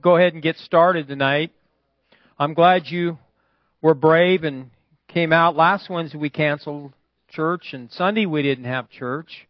go 0.00 0.16
ahead 0.16 0.32
and 0.32 0.42
get 0.42 0.56
started 0.56 1.08
tonight. 1.08 1.52
I'm 2.38 2.54
glad 2.54 2.86
you 2.86 3.18
were 3.82 3.92
brave 3.92 4.42
and 4.42 4.70
came 5.08 5.30
out. 5.30 5.56
Last 5.56 5.90
Wednesday 5.90 6.16
we 6.16 6.30
canceled 6.30 6.94
church, 7.28 7.74
and 7.74 7.92
Sunday 7.92 8.24
we 8.24 8.42
didn't 8.42 8.64
have 8.64 8.88
church. 8.88 9.46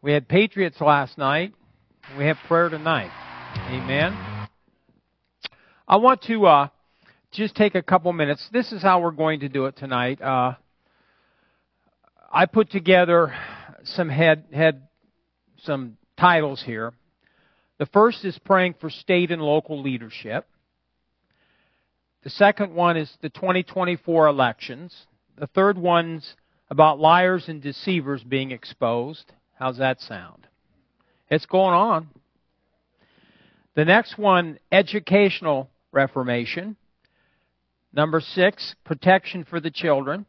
We 0.00 0.12
had 0.12 0.28
Patriots 0.28 0.80
last 0.80 1.18
night. 1.18 1.52
We 2.16 2.24
have 2.24 2.38
prayer 2.48 2.70
tonight. 2.70 3.10
Amen. 3.68 4.16
I 5.86 5.96
want 5.96 6.22
to 6.22 6.46
uh, 6.46 6.68
just 7.32 7.54
take 7.54 7.74
a 7.74 7.82
couple 7.82 8.14
minutes. 8.14 8.48
This 8.50 8.72
is 8.72 8.80
how 8.80 9.02
we're 9.02 9.10
going 9.10 9.40
to 9.40 9.48
do 9.50 9.66
it 9.66 9.76
tonight. 9.76 10.22
Uh, 10.22 10.54
I 12.32 12.46
put 12.46 12.70
together 12.70 13.34
some 13.84 14.08
head 14.08 14.46
head 14.54 14.88
some 15.64 15.98
titles 16.18 16.62
here. 16.64 16.94
The 17.82 17.86
first 17.86 18.24
is 18.24 18.38
praying 18.38 18.76
for 18.80 18.90
state 18.90 19.32
and 19.32 19.42
local 19.42 19.82
leadership. 19.82 20.46
The 22.22 22.30
second 22.30 22.72
one 22.72 22.96
is 22.96 23.12
the 23.22 23.28
2024 23.28 24.28
elections. 24.28 24.94
The 25.36 25.48
third 25.48 25.76
one's 25.76 26.36
about 26.70 27.00
liars 27.00 27.48
and 27.48 27.60
deceivers 27.60 28.22
being 28.22 28.52
exposed. 28.52 29.32
How's 29.58 29.78
that 29.78 30.00
sound? 30.00 30.46
It's 31.28 31.44
going 31.44 31.74
on. 31.74 32.06
The 33.74 33.84
next 33.84 34.16
one, 34.16 34.60
educational 34.70 35.68
reformation. 35.90 36.76
Number 37.92 38.20
six, 38.20 38.76
protection 38.84 39.42
for 39.42 39.58
the 39.58 39.72
children. 39.72 40.24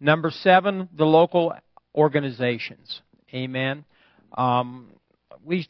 Number 0.00 0.30
seven, 0.30 0.88
the 0.96 1.04
local 1.04 1.52
organizations. 1.94 3.02
Amen. 3.34 3.84
Um, 4.32 4.86
we, 5.44 5.66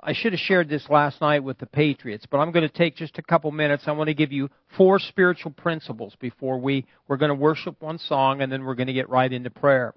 I 0.00 0.12
should 0.12 0.32
have 0.32 0.40
shared 0.40 0.68
this 0.68 0.88
last 0.88 1.20
night 1.20 1.42
with 1.42 1.58
the 1.58 1.66
Patriots, 1.66 2.26
but 2.30 2.38
I'm 2.38 2.52
going 2.52 2.68
to 2.68 2.74
take 2.74 2.96
just 2.96 3.18
a 3.18 3.22
couple 3.22 3.50
minutes. 3.50 3.84
I 3.86 3.92
want 3.92 4.08
to 4.08 4.14
give 4.14 4.32
you 4.32 4.50
four 4.76 4.98
spiritual 4.98 5.52
principles 5.52 6.14
before 6.20 6.58
we, 6.58 6.86
we're 7.08 7.16
going 7.16 7.30
to 7.30 7.34
worship 7.34 7.80
one 7.80 7.98
song 7.98 8.40
and 8.40 8.52
then 8.52 8.64
we're 8.64 8.74
going 8.74 8.88
to 8.88 8.92
get 8.92 9.08
right 9.08 9.32
into 9.32 9.50
prayer. 9.50 9.94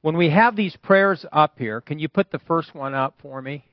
When 0.00 0.16
we 0.16 0.30
have 0.30 0.56
these 0.56 0.76
prayers 0.76 1.24
up 1.32 1.58
here, 1.58 1.80
can 1.80 1.98
you 1.98 2.08
put 2.08 2.30
the 2.32 2.40
first 2.40 2.74
one 2.74 2.94
up 2.94 3.14
for 3.22 3.40
me? 3.40 3.64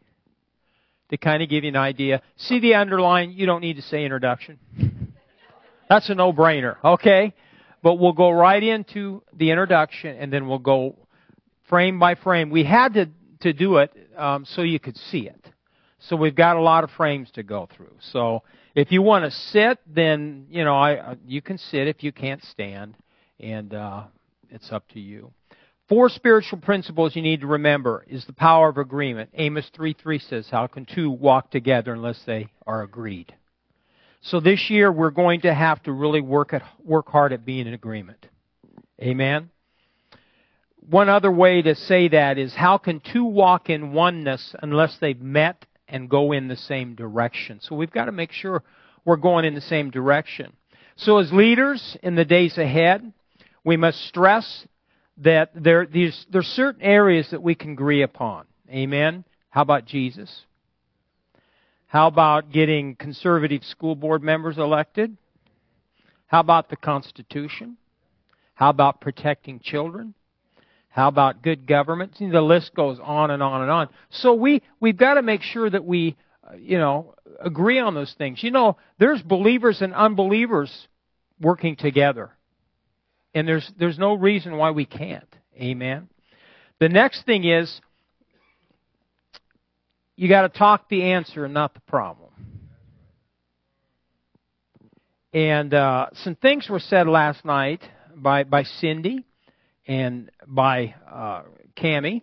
To 1.09 1.17
kind 1.17 1.42
of 1.42 1.50
give 1.50 1.64
you 1.64 1.70
an 1.70 1.76
idea. 1.76 2.22
See 2.38 2.59
the 2.59 2.76
underline? 2.76 3.31
You 3.31 3.45
don't 3.48 3.61
need 3.61 3.78
to 3.78 3.81
say 3.81 4.03
introduction. 4.03 4.59
That's 5.89 6.09
a 6.09 6.16
no-brainer, 6.16 6.76
okay? 6.83 7.33
But 7.81 7.95
we'll 7.95 8.14
go 8.14 8.30
right 8.30 8.61
into 8.61 9.23
the 9.33 9.50
introduction 9.50 10.16
and 10.17 10.31
then 10.31 10.48
we'll 10.48 10.59
go 10.59 10.95
frame 11.67 11.98
by 11.98 12.16
frame. 12.16 12.50
We 12.50 12.64
had 12.64 12.94
to, 12.94 13.09
to 13.42 13.53
do 13.53 13.78
it 13.78 13.92
um, 14.17 14.45
so 14.45 14.61
you 14.61 14.80
could 14.80 14.98
see 14.98 15.28
it. 15.28 15.50
So 16.00 16.16
we've 16.16 16.36
got 16.36 16.55
a 16.55 16.61
lot 16.61 16.83
of 16.83 16.92
frames 16.92 17.30
to 17.31 17.44
go 17.44 17.67
through. 17.75 17.94
So 18.00 18.44
if 18.73 18.92
you 18.92 19.02
want 19.02 19.25
to 19.25 19.31
sit, 19.31 19.80
then 19.86 20.47
you 20.50 20.64
know 20.64 20.75
I 20.75 21.17
you 21.28 21.42
can 21.42 21.58
sit 21.58 21.88
if 21.88 22.03
you 22.03 22.11
can't 22.11 22.44
stand, 22.44 22.95
and 23.39 23.73
uh, 23.73 24.03
it's 24.50 24.72
up 24.72 24.88
to 24.89 25.00
you. 25.00 25.31
Four 25.89 26.09
spiritual 26.09 26.59
principles 26.59 27.16
you 27.16 27.22
need 27.22 27.42
to 27.42 27.47
remember 27.47 28.05
is 28.08 28.25
the 28.25 28.33
power 28.33 28.70
of 28.70 28.77
agreement. 28.77 29.31
Amos 29.33 29.70
3:3 29.72 30.22
says, 30.22 30.50
"How 30.50 30.67
can 30.67 30.86
two 30.86 31.09
walk 31.09 31.52
together 31.52 31.94
unless 31.94 32.23
they 32.23 32.47
are 32.66 32.83
agreed?" 32.83 33.33
So 34.22 34.39
this 34.39 34.70
year 34.70 34.92
we're 34.92 35.11
going 35.11 35.42
to 35.42 35.53
have 35.53 35.81
to 35.83 35.92
really 35.92 36.22
work 36.22 36.53
at 36.53 36.64
work 36.83 37.09
hard 37.09 37.33
at 37.33 37.45
being 37.45 37.67
in 37.67 37.73
agreement. 37.73 38.27
Amen. 39.02 39.50
One 40.89 41.09
other 41.09 41.31
way 41.31 41.61
to 41.61 41.75
say 41.75 42.08
that 42.09 42.38
is 42.38 42.53
how 42.53 42.77
can 42.77 43.00
two 43.00 43.25
walk 43.25 43.70
in 43.70 43.94
oneness 43.94 44.55
unless 44.61 44.97
they've 44.97 45.22
met 45.22 45.66
and 45.90 46.09
go 46.09 46.32
in 46.32 46.48
the 46.48 46.56
same 46.56 46.95
direction. 46.95 47.59
So 47.62 47.76
we've 47.76 47.92
got 47.92 48.06
to 48.06 48.12
make 48.12 48.32
sure 48.32 48.64
we're 49.06 49.18
going 49.18 49.45
in 49.45 49.56
the 49.56 49.62
same 49.62 49.90
direction. 49.92 50.54
So 50.95 51.18
as 51.18 51.32
leaders 51.32 51.98
in 52.04 52.16
the 52.16 52.26
days 52.26 52.58
ahead, 52.58 53.14
we 53.64 53.78
must 53.78 54.06
stress 54.06 54.66
that 55.17 55.52
there, 55.55 55.86
there's 55.86 56.48
certain 56.48 56.82
areas 56.82 57.30
that 57.32 57.42
we 57.42 57.55
can 57.55 57.72
agree 57.72 58.04
upon. 58.04 58.45
Amen. 58.70 59.26
How 59.49 59.61
about 59.61 59.86
Jesus? 59.86 60.45
How 61.88 62.08
about 62.08 62.52
getting 62.52 62.95
conservative 62.95 63.64
school 63.64 63.95
board 63.95 64.22
members 64.22 64.58
elected? 64.58 65.17
How 66.28 66.42
about 66.42 66.70
the 66.70 66.76
Constitution? 66.76 67.78
How 68.54 68.70
about 68.70 69.02
protecting 69.02 69.60
children? 69.60 70.14
How 70.89 71.08
about 71.08 71.44
good 71.44 71.67
government? 71.67 72.17
See, 72.17 72.30
the 72.30 72.42
list 72.42 72.73
goes 72.76 73.00
on 73.02 73.32
and 73.32 73.44
on 73.44 73.61
and 73.61 73.72
on. 73.72 73.89
So 74.10 74.33
we, 74.33 74.61
we've 74.80 74.98
got 74.98 75.16
to 75.16 75.22
make 75.22 75.42
sure 75.42 75.70
that 75.70 75.86
we, 75.86 76.17
uh, 76.44 76.55
you 76.55 76.77
know, 76.77 77.14
agree 77.39 77.80
on 77.80 77.94
those 77.94 78.14
things. 78.17 78.44
You 78.44 78.52
know, 78.52 78.77
there's 78.98 79.22
believers 79.22 79.82
and 79.82 79.94
unbelievers 79.94 80.88
working 81.39 81.76
together. 81.76 82.32
And 83.36 83.48
there's, 83.48 83.72
there's 83.78 83.99
no 83.99 84.16
reason 84.16 84.58
why 84.58 84.72
we 84.72 84.86
can't. 84.86 85.28
Amen. 85.55 86.10
The 86.80 86.89
next 86.89 87.26
thing 87.26 87.44
is, 87.44 87.80
you 90.16 90.28
got 90.28 90.42
to 90.42 90.49
talk 90.49 90.89
the 90.89 91.04
answer 91.04 91.45
and 91.45 91.54
not 91.54 91.76
the 91.76 91.82
problem. 91.82 92.32
And 95.33 95.73
uh, 95.73 96.08
some 96.23 96.36
things 96.36 96.67
were 96.67 96.80
said 96.80 97.08
last 97.08 97.45
night 97.45 97.82
by, 98.16 98.44
by 98.44 98.64
Cindy 98.64 99.26
and 99.89 100.30
by 100.45 100.94
uh, 101.11 101.42
Cami. 101.76 102.22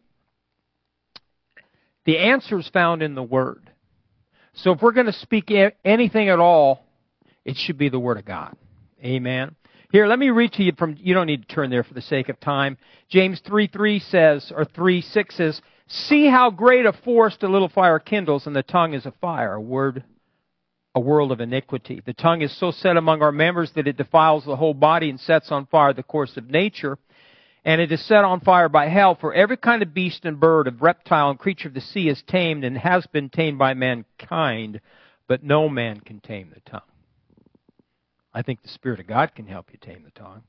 The 2.06 2.18
answer 2.18 2.60
is 2.60 2.68
found 2.68 3.02
in 3.02 3.16
the 3.16 3.22
Word. 3.24 3.68
So 4.54 4.70
if 4.70 4.80
we're 4.80 4.92
going 4.92 5.06
to 5.06 5.12
speak 5.12 5.52
anything 5.84 6.28
at 6.28 6.38
all, 6.38 6.86
it 7.44 7.56
should 7.56 7.76
be 7.76 7.88
the 7.88 7.98
Word 7.98 8.18
of 8.18 8.24
God. 8.24 8.56
Amen. 9.04 9.56
Here, 9.90 10.06
let 10.06 10.18
me 10.18 10.30
read 10.30 10.52
to 10.52 10.62
you 10.62 10.72
from, 10.78 10.96
you 10.98 11.12
don't 11.12 11.26
need 11.26 11.48
to 11.48 11.54
turn 11.54 11.68
there 11.68 11.82
for 11.82 11.94
the 11.94 12.02
sake 12.02 12.28
of 12.28 12.38
time. 12.38 12.78
James 13.08 13.42
3 13.44 13.66
3 13.66 13.98
says, 13.98 14.52
or 14.54 14.64
3 14.64 15.00
6 15.02 15.36
says, 15.36 15.60
See 15.88 16.28
how 16.28 16.50
great 16.50 16.86
a 16.86 16.92
forest 16.92 17.42
a 17.42 17.48
little 17.48 17.68
fire 17.68 17.98
kindles, 17.98 18.46
and 18.46 18.54
the 18.54 18.62
tongue 18.62 18.94
is 18.94 19.06
a 19.06 19.14
fire, 19.20 19.54
a 19.54 19.60
word, 19.60 20.04
a 20.94 21.00
world 21.00 21.32
of 21.32 21.40
iniquity. 21.40 22.00
The 22.04 22.14
tongue 22.14 22.42
is 22.42 22.56
so 22.58 22.70
set 22.70 22.96
among 22.96 23.22
our 23.22 23.32
members 23.32 23.72
that 23.74 23.88
it 23.88 23.96
defiles 23.96 24.44
the 24.44 24.56
whole 24.56 24.74
body 24.74 25.10
and 25.10 25.18
sets 25.18 25.50
on 25.50 25.66
fire 25.66 25.92
the 25.92 26.04
course 26.04 26.36
of 26.36 26.48
nature 26.48 26.98
and 27.66 27.80
it 27.80 27.90
is 27.90 28.00
set 28.06 28.24
on 28.24 28.38
fire 28.40 28.68
by 28.68 28.86
hell, 28.88 29.16
for 29.20 29.34
every 29.34 29.56
kind 29.56 29.82
of 29.82 29.92
beast 29.92 30.24
and 30.24 30.38
bird, 30.38 30.68
of 30.68 30.80
reptile 30.80 31.30
and 31.30 31.38
creature 31.38 31.66
of 31.66 31.74
the 31.74 31.80
sea 31.80 32.08
is 32.08 32.22
tamed 32.28 32.62
and 32.62 32.78
has 32.78 33.04
been 33.08 33.28
tamed 33.28 33.58
by 33.58 33.74
mankind, 33.74 34.80
but 35.26 35.42
no 35.42 35.68
man 35.68 35.98
can 35.98 36.20
tame 36.20 36.52
the 36.54 36.60
tongue. 36.70 36.80
I 38.32 38.42
think 38.42 38.62
the 38.62 38.68
Spirit 38.68 39.00
of 39.00 39.08
God 39.08 39.34
can 39.34 39.48
help 39.48 39.66
you 39.72 39.78
tame 39.80 40.04
the 40.04 40.12
tongue. 40.12 40.44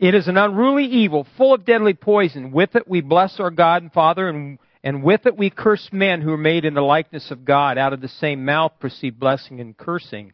It 0.00 0.16
is 0.16 0.26
an 0.26 0.36
unruly 0.36 0.86
evil, 0.86 1.28
full 1.36 1.54
of 1.54 1.64
deadly 1.64 1.94
poison. 1.94 2.50
With 2.50 2.74
it 2.74 2.88
we 2.88 3.02
bless 3.02 3.38
our 3.38 3.52
God 3.52 3.82
and 3.82 3.92
Father, 3.92 4.28
and, 4.28 4.58
and 4.82 5.04
with 5.04 5.26
it 5.26 5.36
we 5.36 5.48
curse 5.48 5.90
men 5.92 6.22
who 6.22 6.32
are 6.32 6.36
made 6.36 6.64
in 6.64 6.74
the 6.74 6.80
likeness 6.80 7.30
of 7.30 7.44
God. 7.44 7.78
Out 7.78 7.92
of 7.92 8.00
the 8.00 8.08
same 8.08 8.44
mouth 8.44 8.72
proceed 8.80 9.20
blessing 9.20 9.60
and 9.60 9.76
cursing. 9.76 10.32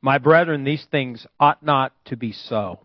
My 0.00 0.18
brethren, 0.18 0.64
these 0.64 0.84
things 0.90 1.24
ought 1.38 1.62
not 1.62 1.92
to 2.06 2.16
be 2.16 2.32
so. 2.32 2.80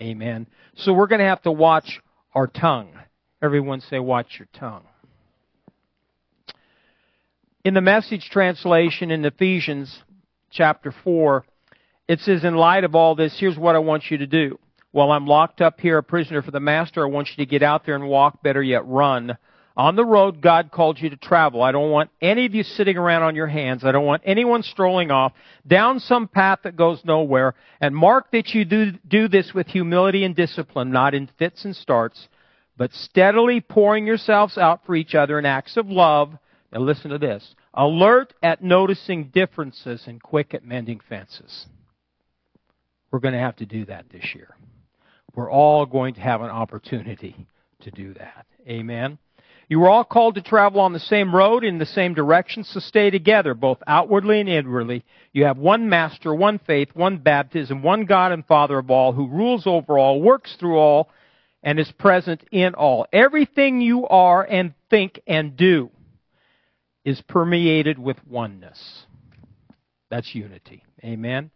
Amen. 0.00 0.46
So 0.76 0.92
we're 0.92 1.06
going 1.08 1.20
to 1.20 1.26
have 1.26 1.42
to 1.42 1.52
watch 1.52 2.00
our 2.34 2.46
tongue. 2.46 2.92
Everyone 3.42 3.80
say, 3.80 3.98
watch 3.98 4.38
your 4.38 4.48
tongue. 4.52 4.84
In 7.64 7.74
the 7.74 7.80
message 7.80 8.28
translation 8.30 9.10
in 9.10 9.24
Ephesians 9.24 10.02
chapter 10.50 10.94
4, 11.04 11.44
it 12.06 12.20
says, 12.20 12.44
In 12.44 12.54
light 12.54 12.84
of 12.84 12.94
all 12.94 13.14
this, 13.14 13.36
here's 13.38 13.58
what 13.58 13.74
I 13.74 13.80
want 13.80 14.04
you 14.10 14.18
to 14.18 14.26
do. 14.26 14.58
While 14.92 15.10
I'm 15.10 15.26
locked 15.26 15.60
up 15.60 15.80
here, 15.80 15.98
a 15.98 16.02
prisoner 16.02 16.42
for 16.42 16.50
the 16.50 16.60
master, 16.60 17.04
I 17.04 17.10
want 17.10 17.28
you 17.28 17.44
to 17.44 17.50
get 17.50 17.62
out 17.62 17.84
there 17.84 17.94
and 17.94 18.08
walk, 18.08 18.42
better 18.42 18.62
yet, 18.62 18.86
run 18.86 19.36
on 19.78 19.94
the 19.94 20.04
road 20.04 20.40
God 20.40 20.72
called 20.72 21.00
you 21.00 21.08
to 21.10 21.16
travel. 21.16 21.62
I 21.62 21.70
don't 21.70 21.92
want 21.92 22.10
any 22.20 22.44
of 22.46 22.54
you 22.54 22.64
sitting 22.64 22.98
around 22.98 23.22
on 23.22 23.36
your 23.36 23.46
hands. 23.46 23.84
I 23.84 23.92
don't 23.92 24.04
want 24.04 24.22
anyone 24.26 24.64
strolling 24.64 25.12
off 25.12 25.32
down 25.64 26.00
some 26.00 26.26
path 26.26 26.58
that 26.64 26.76
goes 26.76 27.00
nowhere. 27.04 27.54
And 27.80 27.94
mark 27.94 28.32
that 28.32 28.48
you 28.48 28.64
do, 28.64 28.90
do 29.06 29.28
this 29.28 29.54
with 29.54 29.68
humility 29.68 30.24
and 30.24 30.34
discipline, 30.34 30.90
not 30.90 31.14
in 31.14 31.30
fits 31.38 31.64
and 31.64 31.76
starts, 31.76 32.26
but 32.76 32.92
steadily 32.92 33.60
pouring 33.60 34.04
yourselves 34.04 34.58
out 34.58 34.84
for 34.84 34.96
each 34.96 35.14
other 35.14 35.38
in 35.38 35.46
acts 35.46 35.76
of 35.76 35.86
love. 35.86 36.32
Now 36.72 36.80
listen 36.80 37.12
to 37.12 37.18
this. 37.18 37.54
Alert 37.72 38.34
at 38.42 38.64
noticing 38.64 39.28
differences 39.28 40.02
and 40.08 40.20
quick 40.20 40.54
at 40.54 40.64
mending 40.64 41.00
fences. 41.08 41.66
We're 43.12 43.20
going 43.20 43.34
to 43.34 43.40
have 43.40 43.56
to 43.56 43.66
do 43.66 43.84
that 43.84 44.06
this 44.10 44.34
year. 44.34 44.56
We're 45.36 45.50
all 45.50 45.86
going 45.86 46.14
to 46.14 46.20
have 46.20 46.40
an 46.40 46.50
opportunity 46.50 47.46
to 47.82 47.92
do 47.92 48.14
that. 48.14 48.46
Amen. 48.68 49.18
You 49.68 49.80
were 49.80 49.90
all 49.90 50.04
called 50.04 50.36
to 50.36 50.42
travel 50.42 50.80
on 50.80 50.94
the 50.94 50.98
same 50.98 51.34
road 51.34 51.62
in 51.62 51.76
the 51.76 51.84
same 51.84 52.14
direction, 52.14 52.64
so 52.64 52.80
stay 52.80 53.10
together, 53.10 53.52
both 53.52 53.78
outwardly 53.86 54.40
and 54.40 54.48
inwardly. 54.48 55.04
You 55.32 55.44
have 55.44 55.58
one 55.58 55.90
master, 55.90 56.34
one 56.34 56.58
faith, 56.58 56.88
one 56.94 57.18
baptism, 57.18 57.82
one 57.82 58.06
God 58.06 58.32
and 58.32 58.46
Father 58.46 58.78
of 58.78 58.90
all, 58.90 59.12
who 59.12 59.28
rules 59.28 59.66
over 59.66 59.98
all, 59.98 60.22
works 60.22 60.56
through 60.58 60.78
all, 60.78 61.10
and 61.62 61.78
is 61.78 61.92
present 61.92 62.42
in 62.50 62.74
all. 62.74 63.06
Everything 63.12 63.82
you 63.82 64.06
are 64.06 64.42
and 64.42 64.72
think 64.88 65.20
and 65.26 65.54
do 65.54 65.90
is 67.04 67.20
permeated 67.28 67.98
with 67.98 68.16
oneness. 68.26 69.04
That's 70.10 70.34
unity. 70.34 70.82
Amen. 71.04 71.50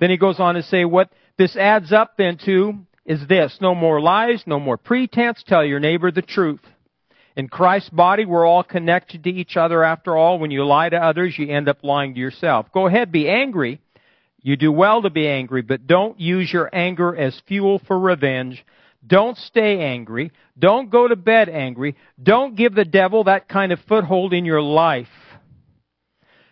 Then 0.00 0.10
he 0.10 0.18
goes 0.18 0.38
on 0.38 0.56
to 0.56 0.62
say 0.62 0.84
what 0.84 1.10
this 1.38 1.56
adds 1.56 1.92
up 1.92 2.18
then 2.18 2.36
to 2.44 2.74
is 3.06 3.26
this. 3.26 3.56
No 3.60 3.74
more 3.74 4.00
lies, 4.00 4.42
no 4.46 4.60
more 4.60 4.76
pretense. 4.76 5.42
Tell 5.46 5.64
your 5.64 5.80
neighbor 5.80 6.10
the 6.10 6.22
truth. 6.22 6.60
In 7.36 7.48
Christ's 7.48 7.90
body, 7.90 8.24
we're 8.24 8.46
all 8.46 8.62
connected 8.62 9.24
to 9.24 9.30
each 9.30 9.56
other 9.56 9.82
after 9.82 10.16
all. 10.16 10.38
When 10.38 10.52
you 10.52 10.64
lie 10.64 10.88
to 10.88 10.96
others, 10.96 11.36
you 11.36 11.48
end 11.48 11.68
up 11.68 11.82
lying 11.82 12.14
to 12.14 12.20
yourself. 12.20 12.66
Go 12.72 12.86
ahead, 12.86 13.10
be 13.10 13.28
angry. 13.28 13.80
You 14.40 14.56
do 14.56 14.70
well 14.70 15.02
to 15.02 15.10
be 15.10 15.26
angry, 15.26 15.62
but 15.62 15.86
don't 15.86 16.20
use 16.20 16.52
your 16.52 16.70
anger 16.72 17.16
as 17.16 17.40
fuel 17.46 17.80
for 17.86 17.98
revenge. 17.98 18.64
Don't 19.04 19.36
stay 19.36 19.80
angry. 19.80 20.30
Don't 20.56 20.90
go 20.90 21.08
to 21.08 21.16
bed 21.16 21.48
angry. 21.48 21.96
Don't 22.22 22.54
give 22.54 22.74
the 22.74 22.84
devil 22.84 23.24
that 23.24 23.48
kind 23.48 23.72
of 23.72 23.80
foothold 23.88 24.32
in 24.32 24.44
your 24.44 24.62
life. 24.62 25.08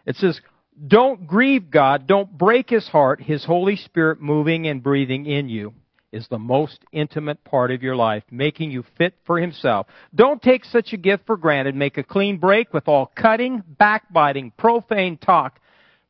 It 0.04 0.16
says, 0.16 0.40
don't 0.84 1.26
grieve 1.26 1.70
God. 1.70 2.06
Don't 2.06 2.36
break 2.36 2.68
his 2.68 2.88
heart. 2.88 3.22
His 3.22 3.44
Holy 3.44 3.76
Spirit 3.76 4.20
moving 4.20 4.66
and 4.66 4.82
breathing 4.82 5.26
in 5.26 5.48
you 5.48 5.74
is 6.12 6.28
the 6.28 6.38
most 6.38 6.78
intimate 6.92 7.42
part 7.42 7.70
of 7.70 7.82
your 7.82 7.96
life, 7.96 8.22
making 8.30 8.70
you 8.70 8.84
fit 8.98 9.14
for 9.24 9.40
himself. 9.40 9.86
Don't 10.14 10.42
take 10.42 10.64
such 10.64 10.92
a 10.92 10.98
gift 10.98 11.26
for 11.26 11.36
granted. 11.36 11.74
Make 11.74 11.96
a 11.98 12.02
clean 12.02 12.36
break 12.36 12.72
with 12.72 12.86
all 12.86 13.10
cutting, 13.16 13.62
backbiting, 13.66 14.52
profane 14.56 15.16
talk. 15.16 15.58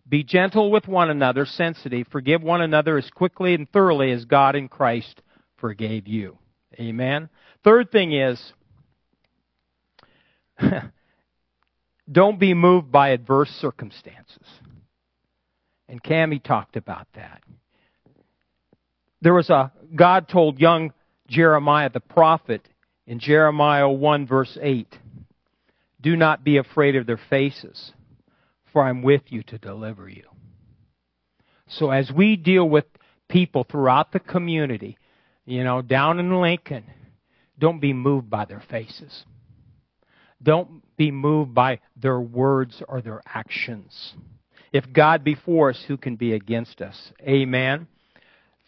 Be 0.08 0.25
gentle 0.25 0.70
with 0.70 0.88
one 0.88 1.10
another, 1.10 1.46
sensitive. 1.46 2.08
Forgive 2.10 2.43
one 2.43 2.60
another 2.60 2.99
as 2.99 3.08
quickly 3.10 3.54
and 3.54 3.70
thoroughly 3.70 4.10
as 4.10 4.25
God 4.25 4.56
in 4.56 4.69
Christ 4.69 5.22
forgave 5.56 6.08
you. 6.08 6.37
Amen. 6.78 7.28
Third 7.62 7.93
thing 7.93 8.12
is, 8.12 8.52
don't 12.10 12.40
be 12.40 12.54
moved 12.54 12.90
by 12.90 13.10
adverse 13.10 13.50
circumstances. 13.50 14.46
And 15.88 16.02
Cami 16.02 16.43
talked 16.43 16.76
about 16.76 17.06
that. 17.14 17.43
There 19.20 19.34
was 19.34 19.50
a, 19.50 19.70
God 19.94 20.29
told 20.29 20.59
young 20.59 20.93
Jeremiah 21.29 21.91
the 21.91 22.00
prophet 22.00 22.69
in 23.06 23.19
Jeremiah 23.19 23.89
1 23.89 24.27
verse 24.27 24.56
8, 24.61 24.87
Do 26.00 26.17
not 26.17 26.44
be 26.44 26.56
afraid 26.56 26.97
of 26.97 27.06
their 27.06 27.21
faces, 27.31 27.93
for 28.73 28.83
I'm 28.83 29.03
with 29.03 29.23
you 29.29 29.43
to 29.44 29.59
deliver 29.59 30.09
you. 30.09 30.25
So 31.69 31.91
as 31.91 32.11
we 32.11 32.37
deal 32.37 32.69
with 32.69 32.85
people 33.29 33.65
throughout 33.65 34.12
the 34.12 34.21
community, 34.21 34.99
you 35.44 35.65
know, 35.65 35.83
down 35.83 36.19
in 36.19 36.41
Lincoln, 36.41 36.85
don't 37.59 37.81
be 37.81 37.93
moved 37.93 38.31
by 38.31 38.45
their 38.45 38.62
faces. 38.71 39.25
Don't 40.43 40.83
be 40.97 41.11
moved 41.11 41.55
by 41.55 41.81
their 41.97 42.21
words 42.21 42.83
or 42.88 43.00
their 43.00 43.23
actions. 43.27 44.15
If 44.73 44.93
God 44.93 45.23
be 45.23 45.35
for 45.35 45.71
us, 45.71 45.85
who 45.87 45.97
can 45.97 46.17
be 46.17 46.33
against 46.33 46.81
us? 46.81 47.12
Amen. 47.23 47.87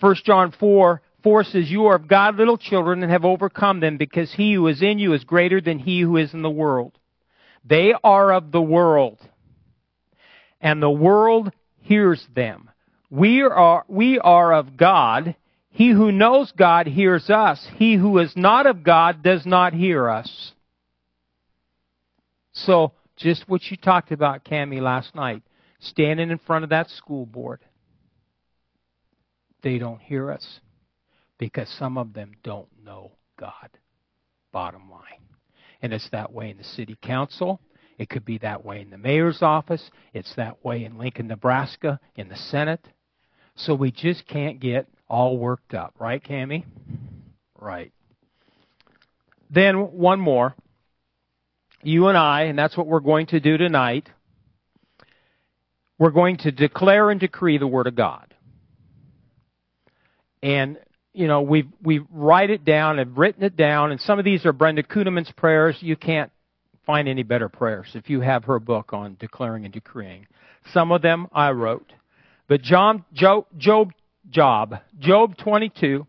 1 0.00 0.17
John 0.25 0.53
4, 0.59 1.03
4 1.25 1.43
says, 1.44 1.71
You 1.71 1.87
are 1.87 1.97
of 1.97 2.06
God 2.06 2.37
little 2.37 2.59
children 2.59 3.03
and 3.03 3.11
have 3.11 3.25
overcome 3.25 3.81
them 3.81 3.97
because 3.97 4.32
he 4.32 4.55
who 4.55 4.69
is 4.69 4.82
in 4.82 5.00
you 5.00 5.15
is 5.15 5.25
greater 5.25 5.61
than 5.61 5.81
he 5.81 6.00
who 6.00 6.17
is 6.17 6.32
in 6.32 6.43
the 6.43 6.50
world. 6.50 6.97
They 7.65 7.94
are 8.05 8.32
of 8.32 8.53
the 8.53 8.62
world. 8.62 9.19
And 10.61 10.81
the 10.81 10.91
world 10.91 11.50
hears 11.81 12.25
them. 12.35 12.71
We 13.11 13.43
are, 13.43 13.85
we 13.88 14.19
are 14.21 14.53
of 14.55 14.76
God 14.76 15.35
he 15.75 15.91
who 15.91 16.12
knows 16.12 16.53
God 16.53 16.87
hears 16.87 17.29
us. 17.29 17.67
He 17.79 17.97
who 17.97 18.19
is 18.19 18.32
not 18.37 18.65
of 18.67 18.85
God 18.85 19.25
does 19.25 19.44
not 19.44 19.75
hear 19.75 20.09
us. 20.09 20.53
So, 22.53 22.93
just 23.17 23.49
what 23.49 23.61
you 23.69 23.77
talked 23.77 24.12
about, 24.12 24.44
Cami, 24.44 24.81
last 24.81 25.17
night, 25.17 25.43
standing 25.81 26.31
in 26.31 26.38
front 26.38 26.62
of 26.62 26.70
that 26.70 26.91
school 26.91 27.27
board. 27.27 27.61
They 29.62 29.79
don't 29.79 30.00
hear 30.00 30.31
us 30.31 30.61
because 31.38 31.69
some 31.78 31.98
of 31.98 32.12
them 32.12 32.32
don't 32.42 32.69
know 32.84 33.12
God. 33.38 33.69
Bottom 34.52 34.90
line. 34.90 35.02
And 35.82 35.92
it's 35.92 36.08
that 36.10 36.32
way 36.32 36.50
in 36.50 36.56
the 36.56 36.64
city 36.64 36.96
council. 37.02 37.60
It 37.98 38.08
could 38.08 38.25
be 38.25 38.38
that 38.38 38.64
way 38.64 38.81
in 38.81 38.90
the 38.90 38.98
mayor's 38.98 39.42
office. 39.42 39.90
It's 40.12 40.34
that 40.36 40.64
way 40.64 40.84
in 40.84 40.98
Lincoln, 40.98 41.28
Nebraska, 41.28 42.00
in 42.16 42.28
the 42.28 42.36
Senate. 42.36 42.86
So 43.56 43.75
we 43.75 43.90
just 43.92 44.26
can't 44.26 44.60
get 44.60 44.88
all 45.08 45.38
worked 45.38 45.75
up, 45.75 45.94
right, 45.98 46.22
Cami? 46.22 46.64
Right. 47.58 47.92
Then 49.50 49.92
one 49.92 50.20
more. 50.20 50.54
You 51.82 52.08
and 52.08 52.16
I, 52.16 52.42
and 52.42 52.58
that's 52.58 52.76
what 52.76 52.86
we're 52.86 53.00
going 53.00 53.26
to 53.26 53.40
do 53.40 53.56
tonight. 53.58 54.08
We're 55.98 56.10
going 56.10 56.38
to 56.38 56.50
declare 56.50 57.10
and 57.10 57.20
decree 57.20 57.58
the 57.58 57.66
Word 57.66 57.86
of 57.86 57.94
God. 57.94 58.34
And 60.42 60.78
you 61.14 61.26
know, 61.26 61.43
we 61.43 61.69
we 61.82 62.00
write 62.11 62.50
it 62.50 62.64
down 62.64 62.99
and 62.99 63.16
written 63.16 63.43
it 63.44 63.56
down, 63.56 63.93
and 63.93 64.00
some 64.00 64.19
of 64.19 64.25
these 64.25 64.44
are 64.44 64.52
Brenda 64.52 64.82
Kunneman's 64.82 65.31
prayers. 65.32 65.76
You 65.81 65.96
can't 65.96 66.31
find 66.84 67.08
any 67.08 67.22
better 67.22 67.49
prayers 67.49 67.87
if 67.94 68.11
you 68.11 68.20
have 68.20 68.44
her 68.44 68.58
book 68.58 68.93
on 68.93 69.16
declaring 69.19 69.64
and 69.64 69.72
decreeing. 69.72 70.26
Some 70.72 70.93
of 70.93 71.02
them 71.02 71.28
I 71.32 71.50
wrote. 71.52 71.93
But 72.46 72.61
John, 72.61 73.05
Job, 73.14 73.46
Job 73.56 73.93
Job. 74.31 74.76
Job 74.99 75.37
22, 75.37 76.06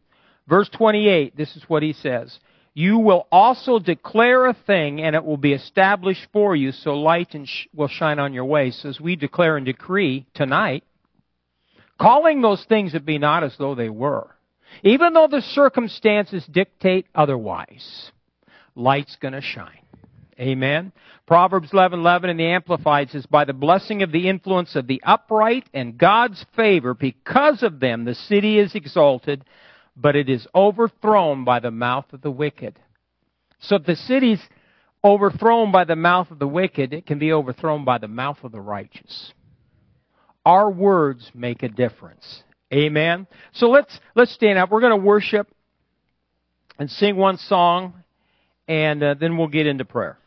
verse 0.48 0.70
28, 0.70 1.36
this 1.36 1.56
is 1.56 1.64
what 1.68 1.84
he 1.84 1.94
says. 1.94 2.38
You 2.74 3.00
will 3.00 3.28
also 3.32 3.80
declare 3.80 4.48
a 4.48 4.54
thing 4.54 5.02
and 5.02 5.16
it 5.16 5.24
will 5.24 5.38
be 5.38 5.54
established 5.54 6.28
for 6.34 6.56
you, 6.56 6.72
so 6.72 6.94
light 6.94 7.34
sh- 7.46 7.68
will 7.74 7.88
shine 7.88 8.20
on 8.20 8.34
your 8.34 8.46
way. 8.46 8.72
So 8.72 8.90
as 8.90 9.00
we 9.00 9.16
declare 9.16 9.56
and 9.56 9.66
decree 9.66 10.26
tonight, 10.34 10.84
calling 12.00 12.42
those 12.42 12.66
things 12.68 12.92
that 12.92 13.06
be 13.06 13.18
not 13.18 13.44
as 13.44 13.56
though 13.58 13.76
they 13.76 13.90
were, 13.90 14.35
even 14.84 15.14
though 15.14 15.28
the 15.28 15.42
circumstances 15.42 16.46
dictate 16.46 17.08
otherwise, 17.16 18.12
light's 18.76 19.16
gonna 19.18 19.42
shine. 19.42 19.80
Amen. 20.40 20.92
Proverbs 21.26 21.72
11:11 21.72 22.30
in 22.30 22.38
the 22.38 22.48
Amplified 22.48 23.10
says, 23.10 23.26
"By 23.26 23.46
the 23.46 23.54
blessing 23.54 24.04
of 24.04 24.12
the 24.12 24.28
influence 24.28 24.76
of 24.76 24.86
the 24.86 25.02
upright 25.04 25.68
and 25.74 25.98
God's 25.98 26.44
favor, 26.56 26.94
because 26.94 27.64
of 27.64 27.80
them 27.80 28.04
the 28.04 28.16
city 28.16 28.60
is 28.60 28.76
exalted, 28.76 29.46
but 29.96 30.16
it 30.16 30.30
is 30.30 30.48
overthrown 30.54 31.46
by 31.46 31.60
the 31.60 31.72
mouth 31.72 32.12
of 32.14 32.22
the 32.22 32.32
wicked." 32.32 32.80
So 33.60 33.78
if 33.78 33.86
the 33.86 33.96
city's 33.96 34.48
overthrown 35.04 35.72
by 35.72 35.84
the 35.84 35.96
mouth 35.96 36.32
of 36.32 36.40
the 36.40 36.48
wicked, 36.48 36.94
it 36.94 37.06
can 37.06 37.20
be 37.20 37.32
overthrown 37.32 37.86
by 37.86 37.98
the 37.98 38.08
mouth 38.08 38.44
of 38.44 38.52
the 38.52 38.62
righteous. 38.62 39.34
Our 40.46 40.70
words 40.70 41.32
make 41.34 41.64
a 41.64 41.70
difference. 41.70 42.44
Amen. 42.74 43.28
So 43.54 43.70
let's 43.70 44.00
let's 44.16 44.34
stand 44.34 44.58
up. 44.58 44.72
We're 44.72 44.82
going 44.82 45.00
to 45.00 45.06
worship 45.06 45.48
and 46.78 46.90
sing 46.90 47.16
one 47.16 47.38
song, 47.38 47.94
and 48.68 49.02
uh, 49.02 49.16
then 49.20 49.38
we'll 49.38 49.48
get 49.48 49.68
into 49.68 49.86
prayer. 49.86 50.18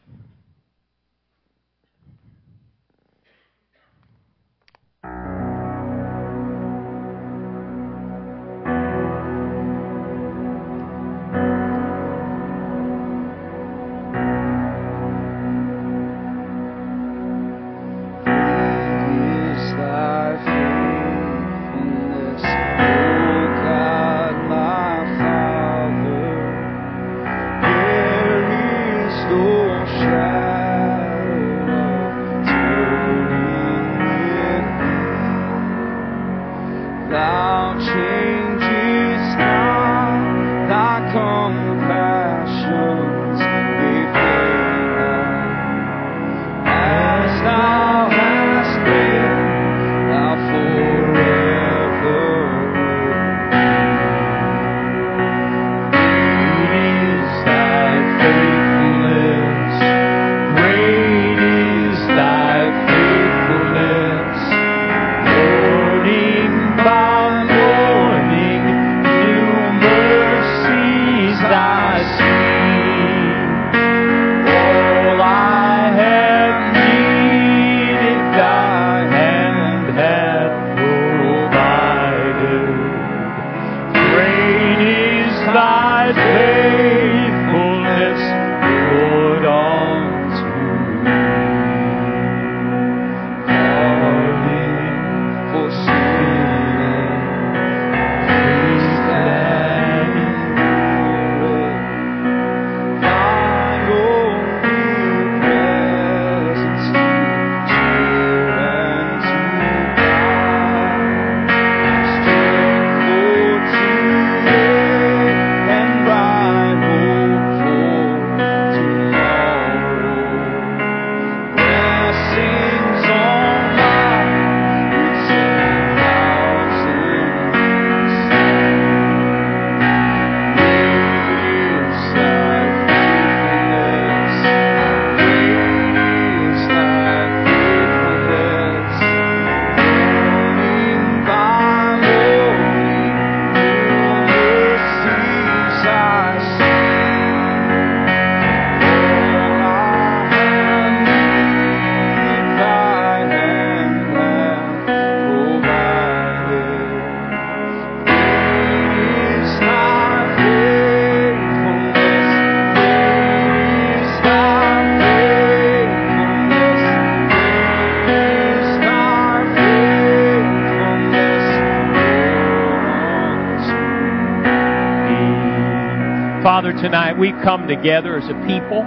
We 177.19 177.33
come 177.45 177.67
together 177.67 178.17
as 178.17 178.25
a 178.25 178.35
people, 178.47 178.83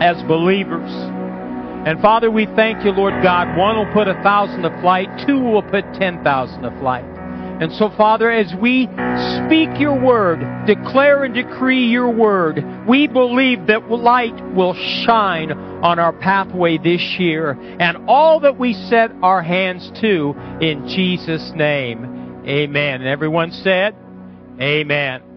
as 0.00 0.22
believers. 0.24 0.90
And 1.86 2.00
Father, 2.00 2.30
we 2.30 2.46
thank 2.56 2.84
you, 2.84 2.90
Lord 2.90 3.14
God. 3.22 3.56
One 3.56 3.76
will 3.76 3.92
put 3.92 4.06
a 4.06 4.14
thousand 4.22 4.62
to 4.62 4.80
flight, 4.82 5.08
two 5.26 5.40
will 5.40 5.62
put 5.62 5.84
ten 5.94 6.22
thousand 6.22 6.62
to 6.62 6.70
flight. 6.78 7.04
And 7.60 7.70
so, 7.72 7.90
Father, 7.90 8.30
as 8.30 8.54
we 8.60 8.86
speak 9.44 9.68
your 9.78 9.98
word, 9.98 10.40
declare 10.66 11.24
and 11.24 11.34
decree 11.34 11.86
your 11.86 12.10
word, 12.10 12.64
we 12.88 13.06
believe 13.06 13.66
that 13.66 13.90
light 13.90 14.34
will 14.54 14.72
shine 15.04 15.52
on 15.52 15.98
our 15.98 16.12
pathway 16.12 16.78
this 16.78 17.16
year 17.18 17.50
and 17.78 17.98
all 18.08 18.40
that 18.40 18.58
we 18.58 18.72
set 18.72 19.10
our 19.22 19.42
hands 19.42 19.90
to 20.00 20.34
in 20.62 20.88
Jesus' 20.88 21.52
name. 21.54 22.42
Amen. 22.46 23.02
And 23.02 23.06
everyone 23.06 23.52
said, 23.52 23.94
Amen. 24.58 25.29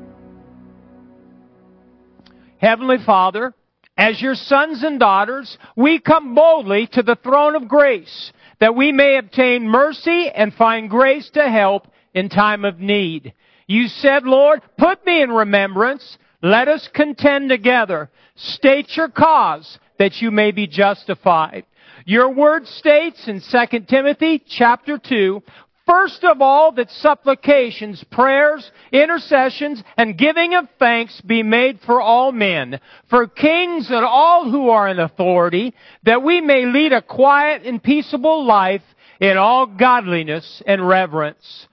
Heavenly 2.63 2.99
Father, 3.05 3.53
as 3.97 4.21
your 4.21 4.35
sons 4.35 4.83
and 4.83 4.97
daughters, 4.97 5.57
we 5.75 5.99
come 5.99 6.33
boldly 6.33 6.87
to 6.93 7.03
the 7.03 7.17
throne 7.17 7.57
of 7.57 7.67
grace 7.67 8.31
that 8.61 8.73
we 8.73 8.93
may 8.93 9.17
obtain 9.17 9.67
mercy 9.67 10.29
and 10.33 10.53
find 10.53 10.89
grace 10.89 11.29
to 11.31 11.49
help 11.49 11.87
in 12.13 12.29
time 12.29 12.63
of 12.63 12.79
need. 12.79 13.33
You 13.67 13.89
said, 13.89 14.23
Lord, 14.23 14.61
put 14.77 15.05
me 15.05 15.21
in 15.21 15.29
remembrance. 15.29 16.17
Let 16.41 16.69
us 16.69 16.87
contend 16.93 17.49
together. 17.49 18.09
State 18.35 18.95
your 18.95 19.09
cause 19.09 19.77
that 19.99 20.21
you 20.21 20.31
may 20.31 20.51
be 20.51 20.65
justified. 20.65 21.65
Your 22.05 22.33
word 22.33 22.65
states 22.65 23.27
in 23.27 23.41
2 23.41 23.79
Timothy 23.89 24.41
chapter 24.47 24.97
2, 24.97 25.43
First 25.85 26.23
of 26.23 26.41
all, 26.41 26.71
that 26.73 26.89
supplications, 26.91 28.03
prayers, 28.09 28.71
intercessions, 28.93 29.83
and 29.97 30.17
giving 30.17 30.55
of 30.55 30.65
thanks 30.79 31.19
be 31.21 31.43
made 31.43 31.79
for 31.85 31.99
all 31.99 32.31
men, 32.31 32.79
for 33.09 33.27
kings 33.27 33.89
and 33.89 34.05
all 34.05 34.49
who 34.49 34.69
are 34.69 34.87
in 34.87 34.99
authority, 34.99 35.73
that 36.03 36.23
we 36.23 36.39
may 36.39 36.65
lead 36.65 36.93
a 36.93 37.01
quiet 37.01 37.63
and 37.63 37.83
peaceable 37.83 38.45
life 38.45 38.81
in 39.19 39.35
all 39.35 39.65
godliness 39.65 40.63
and 40.65 40.87
reverence. 40.87 41.67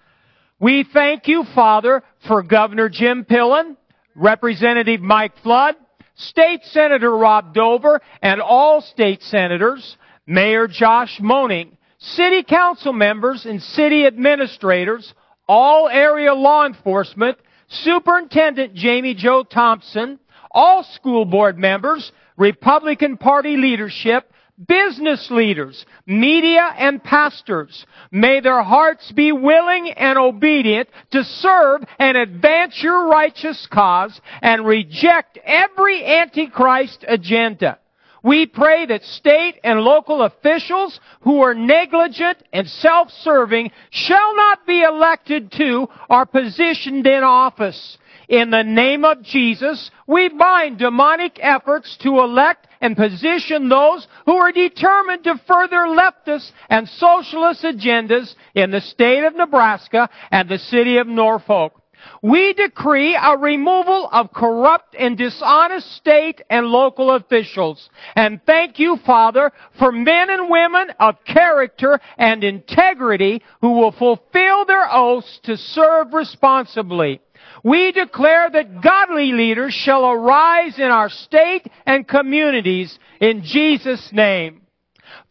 We 0.59 0.85
thank 0.93 1.29
you, 1.29 1.45
Father, 1.55 2.03
for 2.27 2.43
Governor 2.43 2.89
Jim 2.89 3.25
Pillen, 3.25 3.77
Representative 4.17 5.01
Mike 5.01 5.39
Flood, 5.43 5.77
State 6.17 6.65
Senator 6.65 7.17
Rob 7.17 7.55
Dover, 7.55 8.01
and 8.21 8.41
all 8.41 8.81
state 8.81 9.23
senators, 9.23 9.97
Mayor 10.27 10.67
Josh 10.67 11.19
Moenning, 11.21 11.77
City 12.01 12.43
Council 12.43 12.93
members 12.95 13.45
and 13.45 13.63
city 13.63 14.07
administrators, 14.07 15.13
all 15.47 15.89
area 15.89 16.33
law 16.33 16.65
enforcement, 16.65 17.37
Superintendent 17.69 18.75
Jami 18.75 19.15
Jo 19.15 19.45
Thompson, 19.45 20.19
all 20.51 20.83
school 20.83 21.27
board 21.27 21.59
members, 21.59 22.11
Republican 22.39 23.19
Party 23.19 23.57
leadership, 23.57 24.33
business 24.67 25.31
leaders, 25.31 25.85
media, 26.07 26.71
and 26.79 27.05
pastors. 27.05 27.85
May 28.11 28.41
their 28.41 28.63
hearts 28.63 29.13
be 29.13 29.33
willing 29.33 29.91
and 29.91 30.19
obedient 30.19 30.89
to 31.13 31.23
serve 31.23 31.83
and 31.99 32.17
advance 32.17 32.83
your 32.83 33.09
righteous 33.09 33.69
cause 33.71 34.19
and 34.41 34.67
reject 34.67 35.39
every 35.45 36.05
antichrist 36.05 37.05
agenda. 37.07 37.79
We 38.23 38.47
pray 38.47 38.87
that 38.87 39.05
state 39.05 39.61
and 39.65 39.81
local 39.81 40.23
officials 40.23 41.01
who 41.23 41.41
are 41.41 41.55
negligent 41.55 42.39
and 42.53 42.69
self-serving 42.69 43.71
shall 43.91 44.37
not 44.37 44.67
be 44.67 44.83
elected 44.83 45.53
to 45.53 45.89
or 46.09 46.27
positioned 46.27 47.07
in 47.07 47.23
office. 47.23 47.99
In 48.29 48.51
the 48.51 48.63
name 48.63 49.05
of 49.05 49.23
Jesus, 49.23 49.91
we 50.07 50.29
bind 50.29 50.79
demonic 50.79 51.39
efforts 51.41 51.97
to 52.03 52.21
elect 52.21 52.69
and 52.81 52.97
position 52.97 53.69
those 53.69 54.07
who 54.25 54.37
are 54.37 54.53
determined 54.53 55.25
to 55.25 55.41
further 55.49 55.87
leftist 55.87 56.53
and 56.69 56.89
socialist 56.89 57.65
agendas 57.65 58.35
in 58.55 58.71
the 58.71 58.81
state 58.81 59.25
of 59.25 59.35
Nebraska 59.35 60.09
and 60.31 60.49
the 60.49 60.59
city 60.59 60.99
of 60.99 61.07
Norfolk. 61.07 61.80
We 62.23 62.53
decree 62.53 63.17
a 63.21 63.37
removal 63.37 64.09
of 64.13 64.33
corrupt 64.33 64.95
and 64.99 65.17
dishonest 65.17 65.91
state 65.97 66.43
and 66.51 66.67
local 66.67 67.13
officials. 67.13 67.89
And 68.15 68.41
thank 68.45 68.79
you, 68.79 68.99
Father, 69.07 69.53
for 69.79 69.93
men 69.93 70.31
and 70.31 70.51
women 70.51 70.89
of 70.99 71.17
character 71.25 72.01
and 72.19 72.45
integrity 72.45 73.43
who 73.61 73.73
will 73.73 73.93
fulfill 73.93 74.65
their 74.65 74.87
oaths 74.93 75.41
to 75.45 75.57
serve 75.57 76.13
responsibly. 76.13 77.21
We 77.65 77.93
declare 77.93 78.51
that 78.51 78.81
godly 78.83 79.33
leaders 79.33 79.75
shall 79.75 80.07
arise 80.07 80.79
in 80.79 80.91
our 80.91 81.09
state 81.09 81.67
and 81.87 82.07
communities 82.07 82.99
in 83.21 83.43
Jesus' 83.45 84.11
name. 84.13 84.60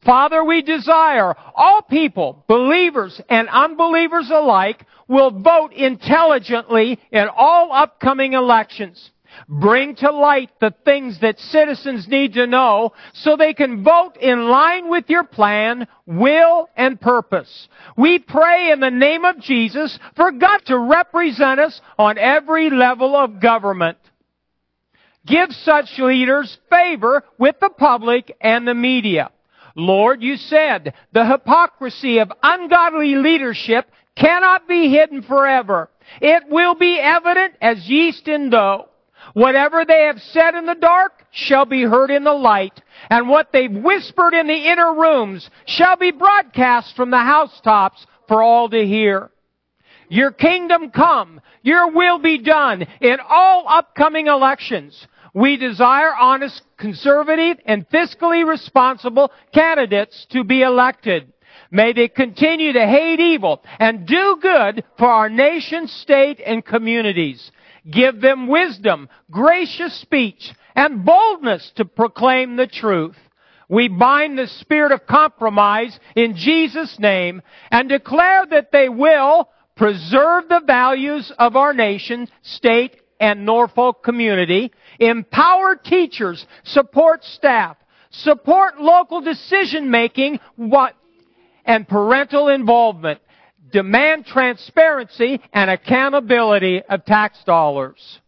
Father, 0.06 0.44
we 0.44 0.62
desire 0.62 1.36
all 1.56 1.82
people, 1.82 2.44
believers 2.48 3.20
and 3.30 3.50
unbelievers 3.50 4.30
alike, 4.30 4.86
will 5.08 5.32
vote 5.32 5.74
intelligently 5.74 7.00
in 7.12 7.28
all 7.36 7.74
upcoming 7.74 8.34
elections. 8.34 9.12
Bring 9.48 9.96
to 9.98 10.12
light 10.12 10.50
the 10.60 10.74
things 10.86 11.20
that 11.22 11.40
citizens 11.40 12.08
need 12.08 12.34
to 12.34 12.48
know 12.48 12.94
so 13.14 13.36
they 13.36 13.54
can 13.54 13.84
vote 13.84 14.18
in 14.18 14.50
line 14.50 14.90
with 14.90 15.06
your 15.08 15.24
plan, 15.24 15.88
will, 16.06 16.68
and 16.76 17.00
purpose. 17.00 17.68
We 17.96 18.20
pray 18.20 18.72
in 18.72 18.80
the 18.80 18.92
name 18.92 19.26
of 19.26 19.40
Jesus 19.40 19.98
for 20.16 20.32
God 20.32 20.60
to 20.66 20.78
represent 20.78 21.60
us 21.60 21.80
on 21.98 22.18
every 22.18 22.70
level 22.70 23.16
of 23.16 23.40
government. 23.40 23.98
Give 25.26 25.52
such 25.52 26.00
leaders 26.00 26.58
favor 26.70 27.24
with 27.38 27.56
the 27.60 27.70
public 27.70 28.36
and 28.42 28.68
the 28.68 28.74
media. 28.74 29.32
Lord, 29.76 30.22
you 30.22 30.38
said 30.38 30.94
the 31.12 31.26
hypocrisy 31.26 32.20
of 32.20 32.32
ungodly 32.42 33.16
leadership 33.16 33.90
cannot 34.16 34.68
be 34.68 34.90
hidden 34.90 35.22
forever. 35.24 35.90
It 36.22 36.44
will 36.50 36.76
be 36.76 37.00
evident 37.00 37.54
as 37.62 37.88
yeast 37.88 38.28
in 38.28 38.50
dough. 38.50 38.90
Whatever 39.34 39.86
they 39.86 40.04
have 40.04 40.20
said 40.22 40.56
in 40.56 40.66
the 40.66 40.76
dark 40.76 41.24
shall 41.32 41.66
be 41.66 41.84
heard 41.84 42.10
in 42.10 42.24
the 42.24 42.34
light, 42.34 42.82
and 43.10 43.30
what 43.30 43.52
they've 43.52 43.72
whispered 43.72 44.34
in 44.34 44.48
the 44.48 44.72
inner 44.72 44.94
rooms 44.94 45.50
shall 45.66 45.98
be 45.98 46.12
broadcast 46.12 46.96
from 46.96 47.12
the 47.12 47.20
housetops 47.20 48.06
for 48.28 48.42
all 48.42 48.70
to 48.70 48.86
hear. 48.86 49.30
Your 50.10 50.32
kingdom 50.32 50.90
come, 50.90 51.40
your 51.62 51.92
will 51.92 52.18
be 52.18 52.40
done 52.40 52.88
in 53.00 53.18
all 53.28 53.66
upcoming 53.68 54.28
elections. 54.28 55.08
We 55.34 55.58
desire 55.58 56.14
honest, 56.20 56.62
conservative, 56.78 57.58
and 57.66 57.88
fiscally 57.90 58.48
responsible 58.48 59.32
candidates 59.54 60.26
to 60.32 60.44
be 60.44 60.62
elected. 60.62 61.32
May 61.72 61.94
they 61.94 62.08
continue 62.08 62.74
to 62.74 62.88
hate 62.88 63.20
evil 63.20 63.62
and 63.80 64.08
do 64.08 64.38
good 64.42 64.84
for 64.98 65.08
our 65.08 65.30
nation, 65.30 65.88
state, 65.88 66.42
and 66.44 66.66
communities. 66.66 67.52
Give 67.90 68.20
them 68.20 68.48
wisdom, 68.48 69.10
gracious 69.30 70.00
speech, 70.02 70.52
and 70.76 71.06
boldness 71.06 71.72
to 71.76 71.86
proclaim 71.86 72.56
the 72.56 72.68
truth. 72.68 73.16
We 73.68 73.88
bind 73.88 74.38
the 74.38 74.48
spirit 74.48 74.92
of 74.92 75.06
compromise 75.06 75.98
in 76.16 76.36
Jesus' 76.36 76.98
name 77.00 77.44
and 77.70 77.88
declare 77.88 78.46
that 78.48 78.72
they 78.72 78.90
will 78.90 79.50
preserve 79.76 80.50
the 80.50 80.62
values 80.66 81.32
of 81.38 81.56
our 81.56 81.74
nation, 81.74 82.28
state, 82.42 82.99
and 83.20 83.46
Norfolk 83.46 84.04
community, 84.04 84.72
empower 85.00 85.76
teachers, 85.76 86.46
support 86.64 87.24
staff, 87.24 87.78
support 88.12 88.80
local 88.80 89.22
decision 89.22 89.92
making 89.92 90.40
what, 90.56 90.96
and 91.66 91.88
parental 91.88 92.50
involvement, 92.50 93.20
demand 93.72 94.26
transparency 94.26 95.40
and 95.54 95.70
accountability 95.70 96.82
of 96.90 97.06
tax 97.06 97.38
dollars. 97.46 98.20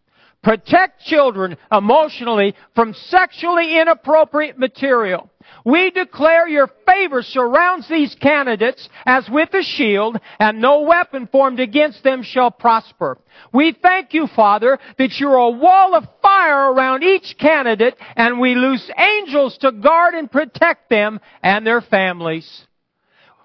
Protect 0.43 1.01
children 1.01 1.55
emotionally 1.71 2.55
from 2.73 2.95
sexually 2.95 3.79
inappropriate 3.79 4.57
material. 4.57 5.29
We 5.65 5.91
declare 5.91 6.47
your 6.47 6.67
favor 6.87 7.21
surrounds 7.21 7.87
these 7.87 8.15
candidates 8.15 8.89
as 9.05 9.29
with 9.29 9.53
a 9.53 9.61
shield, 9.61 10.17
and 10.39 10.59
no 10.59 10.81
weapon 10.81 11.27
formed 11.31 11.59
against 11.59 12.03
them 12.03 12.23
shall 12.23 12.49
prosper. 12.49 13.19
We 13.53 13.73
thank 13.73 14.13
you, 14.13 14.27
Father, 14.35 14.79
that 14.97 15.19
you're 15.19 15.35
a 15.35 15.49
wall 15.49 15.93
of 15.93 16.05
fire 16.21 16.71
around 16.71 17.03
each 17.03 17.35
candidate, 17.39 17.95
and 18.15 18.39
we 18.39 18.55
loose 18.55 18.89
angels 18.97 19.57
to 19.59 19.71
guard 19.71 20.15
and 20.15 20.31
protect 20.31 20.89
them 20.89 21.19
and 21.43 21.67
their 21.67 21.81
families. 21.81 22.65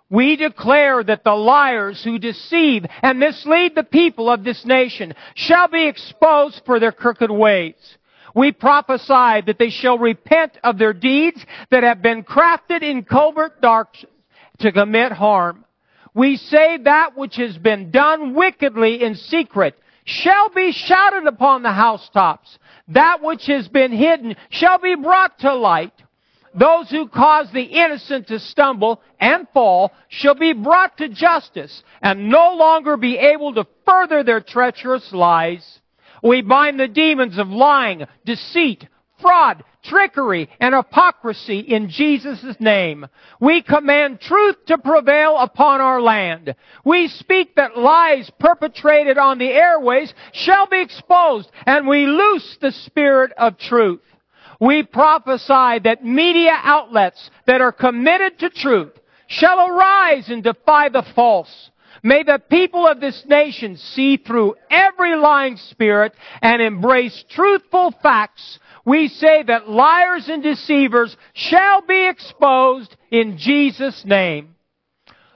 We 0.09 0.37
declare 0.37 1.03
that 1.03 1.25
the 1.25 1.35
liars 1.35 2.03
who 2.05 2.19
deceive 2.19 2.85
and 3.03 3.19
mislead 3.19 3.75
the 3.75 3.83
people 3.83 4.31
of 4.31 4.45
this 4.45 4.65
nation 4.65 5.15
shall 5.35 5.69
be 5.69 5.87
exposed 5.87 6.63
for 6.65 6.79
their 6.79 6.93
crooked 6.93 7.31
ways. 7.31 7.75
We 8.35 8.53
prophesy 8.53 9.43
that 9.47 9.57
they 9.59 9.71
shall 9.71 9.99
repent 9.99 10.59
of 10.63 10.79
their 10.79 10.93
deeds 10.93 11.45
that 11.71 11.83
have 11.83 12.03
been 12.03 12.23
crafted 12.23 12.83
in 12.83 13.03
covert 13.03 13.61
dark 13.61 13.97
to 14.59 14.73
commit 14.73 15.11
harm. 15.11 15.65
We 16.15 16.37
say 16.37 16.79
that 16.85 17.17
which 17.17 17.37
has 17.37 17.59
been 17.59 17.91
done 17.91 18.35
wickedly 18.35 19.03
in 19.03 19.17
secret 19.17 19.75
shall 20.05 20.51
be 20.51 20.73
shouted 20.73 21.27
upon 21.27 21.63
the 21.63 21.73
housetops. 21.73 22.59
That 22.89 23.23
which 23.23 23.47
has 23.47 23.69
been 23.69 23.91
hidden 23.91 24.37
shall 24.51 24.79
be 24.79 24.95
brought 24.95 25.39
to 25.41 25.55
light. 25.55 25.93
Those 26.59 26.89
who 26.91 27.09
cause 27.09 27.49
the 27.53 27.63
innocent 27.63 28.29
to 28.29 28.39
stumble 28.39 29.03
and 29.21 29.47
fall 29.53 29.93
shall 30.09 30.35
be 30.35 30.55
brought 30.55 30.97
to 30.99 31.09
justice 31.09 31.83
and 32.01 32.31
no 32.31 32.55
longer 32.55 32.97
be 32.97 33.19
able 33.19 33.55
to 33.55 33.67
further 33.85 34.23
their 34.23 34.41
treacherous 34.41 35.13
lies. 35.13 35.81
We 36.23 36.41
bind 36.41 36.81
the 36.81 36.89
demons 36.89 37.39
of 37.39 37.49
lying, 37.49 38.07
deceit, 38.25 38.89
fraud, 39.21 39.65
trickery, 39.85 40.49
and 40.59 40.75
hypocrisy 40.75 41.61
in 41.61 41.91
Jesus' 41.91 42.57
name. 42.59 43.07
We 43.41 43.63
command 43.63 44.21
truth 44.21 44.57
to 44.67 44.79
prevail 44.79 45.37
upon 45.39 45.81
our 45.81 46.01
land. 46.01 46.55
We 46.85 47.09
speak 47.09 47.55
that 47.57 47.79
lies 47.79 48.31
perpetrated 48.39 49.19
on 49.19 49.39
the 49.39 49.51
airways 49.51 50.13
shall 50.33 50.67
be 50.67 50.81
exposed, 50.81 51.51
and 51.67 51.87
we 51.87 52.07
loose 52.07 52.57
the 52.61 52.73
spirit 52.73 53.33
of 53.37 53.59
truth. 53.59 54.01
We 54.61 54.83
prophesy 54.83 55.81
that 55.85 56.05
media 56.05 56.57
outlets 56.63 57.31
that 57.47 57.61
are 57.61 57.73
committed 57.73 58.39
to 58.41 58.51
truth 58.51 58.93
shall 59.27 59.69
arise 59.69 60.29
and 60.29 60.43
defy 60.43 60.89
the 60.89 61.05
false. 61.15 61.71
May 62.03 62.23
the 62.23 62.41
people 62.51 62.87
of 62.87 63.01
this 63.01 63.25
nation 63.27 63.77
see 63.77 64.17
through 64.17 64.55
every 64.71 65.17
lying 65.17 65.57
spirit 65.57 66.13
and 66.41 66.63
embrace 66.63 67.25
truthful 67.29 67.93
facts 68.03 68.59
we 68.87 69.09
say 69.09 69.43
that 69.43 69.69
liars 69.69 70.29
and 70.29 70.43
deceivers 70.43 71.15
shall 71.35 71.83
be 71.83 72.09
exposed 72.09 72.97
in 73.11 73.37
Jesus' 73.37 74.05
name. 74.07 74.55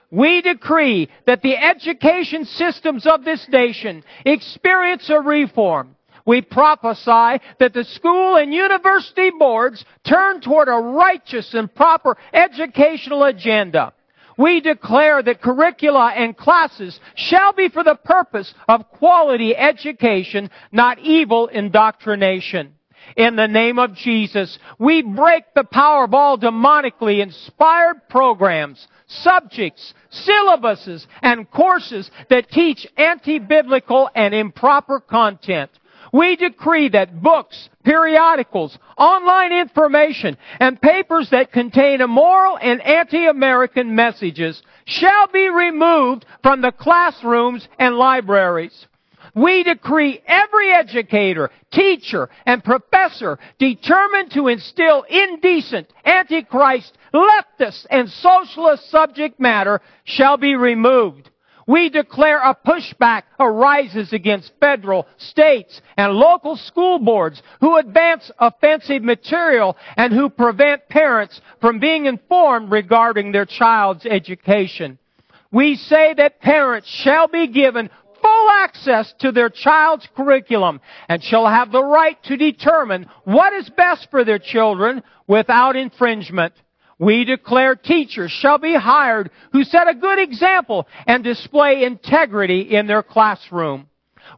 We 0.09 0.41
decree 0.41 1.09
that 1.27 1.41
the 1.41 1.57
education 1.57 2.45
systems 2.45 3.05
of 3.05 3.25
this 3.25 3.45
nation 3.49 4.03
experience 4.25 5.09
a 5.09 5.19
reform. 5.19 5.97
We 6.25 6.41
prophesy 6.41 7.43
that 7.59 7.73
the 7.73 7.83
school 7.83 8.35
and 8.35 8.53
university 8.53 9.31
boards 9.37 9.83
turn 10.03 10.41
toward 10.41 10.67
a 10.67 10.73
righteous 10.73 11.53
and 11.53 11.73
proper 11.73 12.17
educational 12.33 13.23
agenda. 13.23 13.93
We 14.37 14.61
declare 14.61 15.21
that 15.21 15.41
curricula 15.41 16.13
and 16.15 16.35
classes 16.35 16.99
shall 17.15 17.53
be 17.53 17.69
for 17.69 17.83
the 17.83 17.95
purpose 17.95 18.53
of 18.67 18.89
quality 18.89 19.55
education, 19.55 20.49
not 20.71 20.99
evil 20.99 21.47
indoctrination 21.47 22.73
in 23.17 23.35
the 23.35 23.47
name 23.47 23.79
of 23.79 23.95
Jesus. 23.95 24.57
We 24.79 25.01
break 25.01 25.43
the 25.53 25.63
power 25.63 26.05
of 26.05 26.13
all 26.13 26.37
demonically 26.37 27.21
inspired 27.21 28.07
programs, 28.09 28.87
subjects, 29.07 29.93
syllabuses, 30.11 31.05
and 31.21 31.49
courses 31.49 32.09
that 32.29 32.49
teach 32.49 32.87
anti-biblical 32.97 34.09
and 34.15 34.33
improper 34.33 34.99
content. 34.99 35.71
We 36.11 36.35
decree 36.35 36.89
that 36.89 37.21
books, 37.21 37.69
periodicals, 37.83 38.77
online 38.97 39.53
information, 39.53 40.37
and 40.59 40.81
papers 40.81 41.29
that 41.31 41.51
contain 41.53 42.01
immoral 42.01 42.57
and 42.61 42.81
anti-American 42.81 43.95
messages 43.95 44.61
shall 44.85 45.27
be 45.27 45.49
removed 45.49 46.25
from 46.43 46.61
the 46.61 46.73
classrooms 46.73 47.67
and 47.79 47.95
libraries. 47.95 48.87
We 49.33 49.63
decree 49.63 50.21
every 50.27 50.73
educator, 50.73 51.49
teacher, 51.71 52.29
and 52.45 52.61
professor 52.61 53.39
determined 53.59 54.31
to 54.31 54.49
instill 54.49 55.03
indecent, 55.03 55.87
antichrist, 56.03 56.97
leftist, 57.13 57.85
and 57.89 58.09
socialist 58.09 58.89
subject 58.91 59.39
matter 59.39 59.79
shall 60.03 60.35
be 60.35 60.55
removed. 60.55 61.30
We 61.71 61.87
declare 61.89 62.39
a 62.39 62.53
pushback 62.53 63.23
arises 63.39 64.11
against 64.11 64.51
federal, 64.59 65.07
states, 65.17 65.79
and 65.95 66.11
local 66.11 66.57
school 66.57 66.99
boards 66.99 67.41
who 67.61 67.77
advance 67.77 68.29
offensive 68.37 69.03
material 69.03 69.77
and 69.95 70.11
who 70.11 70.29
prevent 70.29 70.89
parents 70.89 71.39
from 71.61 71.79
being 71.79 72.07
informed 72.07 72.73
regarding 72.73 73.31
their 73.31 73.45
child's 73.45 74.05
education. 74.05 74.99
We 75.49 75.75
say 75.75 76.13
that 76.13 76.41
parents 76.41 76.89
shall 76.89 77.29
be 77.29 77.47
given 77.47 77.89
full 78.21 78.49
access 78.49 79.13
to 79.19 79.31
their 79.31 79.49
child's 79.49 80.09
curriculum 80.13 80.81
and 81.07 81.23
shall 81.23 81.47
have 81.47 81.71
the 81.71 81.83
right 81.83 82.21
to 82.23 82.35
determine 82.35 83.05
what 83.23 83.53
is 83.53 83.69
best 83.69 84.09
for 84.11 84.25
their 84.25 84.39
children 84.39 85.03
without 85.25 85.77
infringement. 85.77 86.53
We 87.01 87.25
declare 87.25 87.75
teachers 87.75 88.29
shall 88.29 88.59
be 88.59 88.75
hired 88.75 89.31
who 89.53 89.63
set 89.63 89.89
a 89.89 89.95
good 89.95 90.19
example 90.19 90.87
and 91.07 91.23
display 91.23 91.83
integrity 91.83 92.75
in 92.75 92.85
their 92.85 93.01
classroom. 93.01 93.87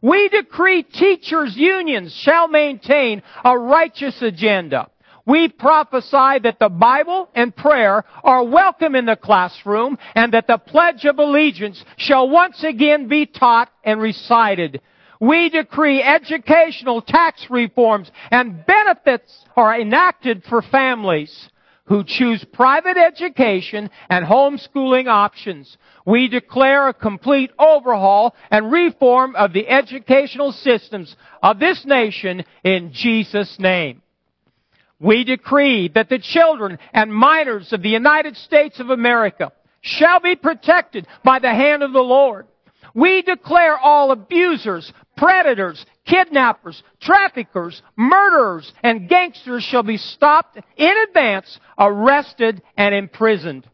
We 0.00 0.30
decree 0.30 0.82
teachers 0.82 1.54
unions 1.56 2.18
shall 2.24 2.48
maintain 2.48 3.22
a 3.44 3.58
righteous 3.58 4.16
agenda. 4.22 4.88
We 5.26 5.48
prophesy 5.48 6.40
that 6.42 6.56
the 6.58 6.70
Bible 6.70 7.28
and 7.34 7.54
prayer 7.54 8.02
are 8.22 8.44
welcome 8.44 8.94
in 8.94 9.04
the 9.04 9.16
classroom 9.16 9.98
and 10.14 10.32
that 10.32 10.46
the 10.46 10.56
Pledge 10.56 11.04
of 11.04 11.18
Allegiance 11.18 11.84
shall 11.98 12.30
once 12.30 12.64
again 12.64 13.08
be 13.08 13.26
taught 13.26 13.68
and 13.84 14.00
recited. 14.00 14.80
We 15.20 15.50
decree 15.50 16.02
educational 16.02 17.02
tax 17.02 17.46
reforms 17.50 18.10
and 18.30 18.64
benefits 18.64 19.30
are 19.54 19.78
enacted 19.78 20.44
for 20.44 20.62
families 20.62 21.50
who 21.86 22.02
choose 22.04 22.44
private 22.52 22.96
education 22.96 23.90
and 24.08 24.24
homeschooling 24.24 25.06
options. 25.06 25.76
We 26.06 26.28
declare 26.28 26.88
a 26.88 26.94
complete 26.94 27.50
overhaul 27.58 28.34
and 28.50 28.72
reform 28.72 29.36
of 29.36 29.52
the 29.52 29.68
educational 29.68 30.52
systems 30.52 31.14
of 31.42 31.58
this 31.58 31.84
nation 31.84 32.44
in 32.62 32.92
Jesus' 32.92 33.56
name. 33.58 34.02
We 34.98 35.24
decree 35.24 35.90
that 35.94 36.08
the 36.08 36.18
children 36.18 36.78
and 36.92 37.12
minors 37.12 37.72
of 37.72 37.82
the 37.82 37.90
United 37.90 38.36
States 38.36 38.80
of 38.80 38.88
America 38.90 39.52
shall 39.82 40.20
be 40.20 40.36
protected 40.36 41.06
by 41.22 41.40
the 41.40 41.50
hand 41.50 41.82
of 41.82 41.92
the 41.92 41.98
Lord. 41.98 42.46
We 42.94 43.22
declare 43.22 43.76
all 43.76 44.12
abusers, 44.12 44.90
predators, 45.16 45.84
kidnappers, 46.06 46.82
traffickers, 47.00 47.82
murderers, 47.96 48.72
and 48.82 49.08
gangsters 49.08 49.62
shall 49.62 49.82
be 49.82 49.96
stopped 49.96 50.58
in 50.76 50.94
advance, 51.08 51.58
arrested, 51.78 52.62
and 52.76 52.94
imprisoned. 52.94 53.68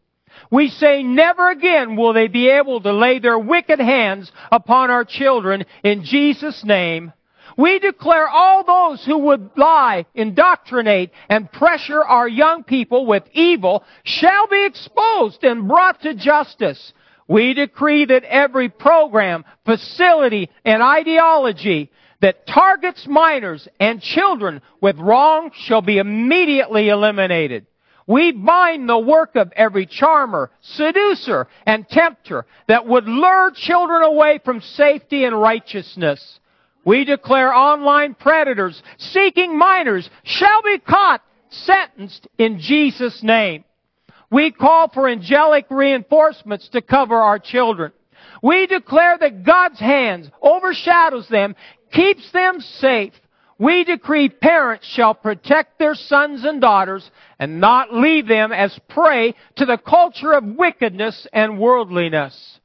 We 0.49 0.69
say 0.69 1.03
never 1.03 1.49
again 1.49 1.95
will 1.95 2.13
they 2.13 2.27
be 2.27 2.49
able 2.49 2.81
to 2.81 2.93
lay 2.93 3.19
their 3.19 3.37
wicked 3.37 3.79
hands 3.79 4.31
upon 4.51 4.89
our 4.89 5.05
children 5.05 5.65
in 5.83 6.03
Jesus' 6.03 6.63
name. 6.63 7.13
We 7.57 7.79
declare 7.79 8.27
all 8.27 8.63
those 8.63 9.05
who 9.05 9.17
would 9.17 9.51
lie, 9.57 10.05
indoctrinate, 10.15 11.11
and 11.29 11.51
pressure 11.51 12.01
our 12.01 12.27
young 12.27 12.63
people 12.63 13.05
with 13.05 13.23
evil 13.33 13.83
shall 14.03 14.47
be 14.47 14.65
exposed 14.65 15.43
and 15.43 15.67
brought 15.67 16.01
to 16.01 16.15
justice. 16.15 16.93
We 17.27 17.53
decree 17.53 18.05
that 18.05 18.23
every 18.23 18.69
program, 18.69 19.45
facility, 19.65 20.49
and 20.65 20.81
ideology 20.81 21.91
that 22.21 22.45
targets 22.47 23.05
minors 23.07 23.67
and 23.79 24.01
children 24.01 24.61
with 24.79 24.97
wrong 24.97 25.51
shall 25.53 25.81
be 25.81 25.97
immediately 25.97 26.89
eliminated. 26.89 27.65
We 28.07 28.31
bind 28.31 28.89
the 28.89 28.97
work 28.99 29.35
of 29.35 29.51
every 29.55 29.85
charmer, 29.85 30.51
seducer, 30.61 31.47
and 31.65 31.87
tempter 31.87 32.45
that 32.67 32.87
would 32.87 33.05
lure 33.07 33.51
children 33.55 34.03
away 34.03 34.39
from 34.43 34.61
safety 34.61 35.23
and 35.23 35.39
righteousness. 35.39 36.39
We 36.83 37.05
declare 37.05 37.53
online 37.53 38.15
predators 38.15 38.81
seeking 38.97 39.57
minors 39.57 40.09
shall 40.23 40.61
be 40.63 40.79
caught, 40.79 41.21
sentenced 41.49 42.27
in 42.37 42.59
Jesus' 42.59 43.21
name. 43.21 43.63
We 44.31 44.51
call 44.51 44.89
for 44.89 45.07
angelic 45.07 45.65
reinforcements 45.69 46.69
to 46.69 46.81
cover 46.81 47.15
our 47.15 47.37
children. 47.37 47.91
We 48.41 48.65
declare 48.65 49.17
that 49.19 49.43
God's 49.43 49.79
hands 49.79 50.29
overshadows 50.41 51.27
them, 51.27 51.55
keeps 51.91 52.31
them 52.31 52.59
safe. 52.59 53.13
We 53.59 53.83
decree 53.83 54.29
parents 54.29 54.87
shall 54.87 55.13
protect 55.13 55.77
their 55.77 55.93
sons 55.93 56.45
and 56.45 56.59
daughters 56.59 57.09
and 57.37 57.61
not 57.61 57.93
leave 57.93 58.27
them 58.27 58.51
as 58.51 58.77
prey 58.89 59.35
to 59.57 59.65
the 59.65 59.77
culture 59.77 60.33
of 60.33 60.43
wickedness 60.43 61.27
and 61.31 61.59
worldliness. 61.59 62.59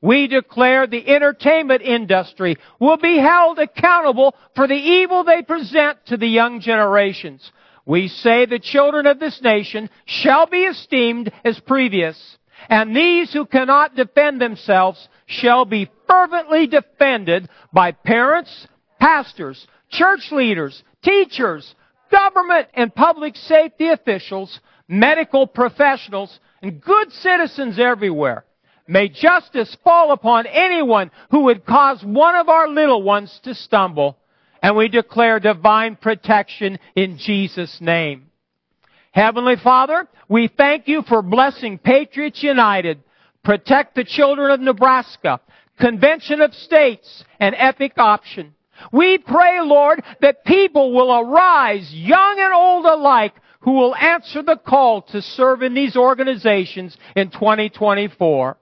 We 0.00 0.28
declare 0.28 0.86
the 0.86 1.08
entertainment 1.08 1.82
industry 1.82 2.58
will 2.78 2.98
be 2.98 3.18
held 3.18 3.58
accountable 3.58 4.36
for 4.54 4.68
the 4.68 4.74
evil 4.74 5.24
they 5.24 5.42
present 5.42 5.98
to 6.06 6.16
the 6.16 6.28
young 6.28 6.60
generations. 6.60 7.50
We 7.86 8.06
say 8.06 8.46
the 8.46 8.60
children 8.60 9.06
of 9.06 9.18
this 9.18 9.40
nation 9.42 9.90
shall 10.04 10.46
be 10.46 10.64
esteemed 10.64 11.32
as 11.44 11.58
previous, 11.58 12.36
and 12.68 12.94
these 12.94 13.32
who 13.32 13.46
cannot 13.46 13.96
defend 13.96 14.40
themselves 14.40 15.08
shall 15.26 15.64
be 15.64 15.90
fervently 16.08 16.66
defended 16.66 17.48
by 17.72 17.92
parents, 17.92 18.66
pastors, 18.98 19.66
church 19.90 20.30
leaders, 20.32 20.82
teachers, 21.02 21.74
government 22.10 22.68
and 22.74 22.94
public 22.94 23.36
safety 23.36 23.88
officials, 23.88 24.60
medical 24.88 25.46
professionals, 25.46 26.38
and 26.62 26.80
good 26.80 27.12
citizens 27.12 27.78
everywhere. 27.78 28.44
May 28.88 29.08
justice 29.08 29.76
fall 29.82 30.12
upon 30.12 30.46
anyone 30.46 31.10
who 31.30 31.44
would 31.44 31.66
cause 31.66 32.02
one 32.04 32.36
of 32.36 32.48
our 32.48 32.68
little 32.68 33.02
ones 33.02 33.40
to 33.42 33.54
stumble. 33.54 34.16
And 34.62 34.76
we 34.76 34.88
declare 34.88 35.40
divine 35.40 35.96
protection 35.96 36.78
in 36.94 37.18
Jesus' 37.18 37.78
name. 37.80 38.30
Heavenly 39.10 39.56
Father, 39.62 40.06
we 40.28 40.48
thank 40.48 40.88
you 40.88 41.02
for 41.02 41.22
blessing 41.22 41.78
Patriots 41.78 42.42
United. 42.42 43.02
Protect 43.42 43.94
the 43.94 44.04
children 44.04 44.50
of 44.50 44.60
Nebraska, 44.60 45.40
Convention 45.78 46.40
of 46.40 46.54
States, 46.54 47.24
an 47.38 47.54
Epic 47.54 47.92
Option. 47.96 48.54
We 48.92 49.18
pray, 49.18 49.60
Lord, 49.62 50.02
that 50.20 50.44
people 50.44 50.92
will 50.92 51.12
arise, 51.12 51.92
young 51.92 52.36
and 52.38 52.52
old 52.52 52.84
alike, 52.84 53.34
who 53.60 53.72
will 53.72 53.94
answer 53.96 54.42
the 54.42 54.56
call 54.56 55.02
to 55.02 55.20
serve 55.20 55.62
in 55.62 55.74
these 55.74 55.96
organizations 55.96 56.96
in 57.14 57.30
2024. 57.30 58.56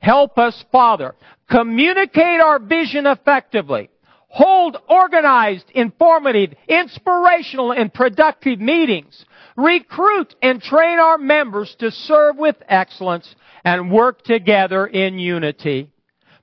Help 0.00 0.38
us, 0.38 0.64
Father, 0.72 1.14
communicate 1.50 2.40
our 2.40 2.58
vision 2.58 3.06
effectively. 3.06 3.90
Hold 4.28 4.76
organized, 4.88 5.70
informative, 5.74 6.54
inspirational, 6.68 7.72
and 7.72 7.92
productive 7.92 8.60
meetings. 8.60 9.24
Recruit 9.56 10.34
and 10.42 10.60
train 10.60 10.98
our 10.98 11.18
members 11.18 11.74
to 11.80 11.90
serve 11.90 12.36
with 12.36 12.56
excellence 12.68 13.34
and 13.64 13.90
work 13.90 14.22
together 14.22 14.86
in 14.86 15.18
unity. 15.18 15.90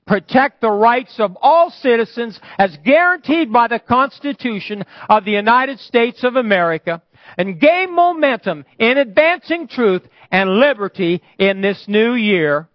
Protect 0.06 0.60
the 0.60 0.70
rights 0.70 1.18
of 1.18 1.36
all 1.40 1.70
citizens 1.70 2.38
as 2.58 2.76
guaranteed 2.84 3.52
by 3.52 3.66
the 3.66 3.80
Constitution 3.80 4.84
of 5.08 5.24
the 5.24 5.32
United 5.32 5.80
States 5.80 6.22
of 6.22 6.36
America 6.36 7.02
and 7.36 7.60
gain 7.60 7.94
momentum 7.94 8.64
in 8.78 8.98
advancing 8.98 9.66
truth 9.66 10.02
and 10.30 10.60
liberty 10.60 11.22
in 11.38 11.60
this 11.60 11.84
new 11.88 12.14
year 12.14 12.68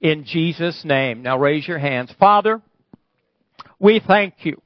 in 0.00 0.24
Jesus' 0.24 0.84
name. 0.84 1.22
Now 1.22 1.38
raise 1.38 1.66
your 1.66 1.78
hands. 1.78 2.12
Father, 2.18 2.60
we 3.78 4.00
thank 4.04 4.34
you 4.44 4.60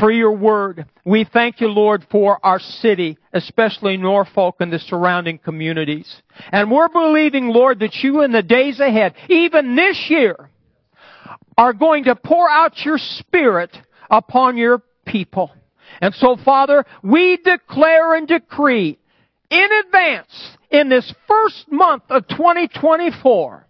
for 0.00 0.10
your 0.10 0.32
word. 0.32 0.86
We 1.04 1.24
thank 1.24 1.60
you, 1.60 1.68
Lord, 1.68 2.06
for 2.10 2.38
our 2.44 2.58
city, 2.58 3.18
especially 3.32 3.96
Norfolk 3.96 4.56
and 4.60 4.72
the 4.72 4.78
surrounding 4.78 5.38
communities. 5.38 6.22
And 6.50 6.70
we're 6.70 6.88
believing, 6.88 7.48
Lord, 7.48 7.78
that 7.80 7.94
you 8.02 8.22
in 8.22 8.32
the 8.32 8.42
days 8.42 8.80
ahead, 8.80 9.14
even 9.28 9.76
this 9.76 10.06
year, 10.08 10.50
are 11.56 11.72
going 11.72 12.04
to 12.04 12.16
pour 12.16 12.50
out 12.50 12.84
your 12.84 12.98
spirit 12.98 13.76
upon 14.10 14.56
your 14.56 14.82
people. 15.06 15.50
And 16.00 16.14
so, 16.14 16.36
Father, 16.44 16.84
we 17.02 17.36
declare 17.38 18.14
and 18.14 18.28
decree 18.28 18.98
in 19.50 19.68
advance 19.86 20.56
in 20.70 20.88
this 20.88 21.12
first 21.28 21.70
month 21.70 22.02
of 22.10 22.26
2024 22.28 23.66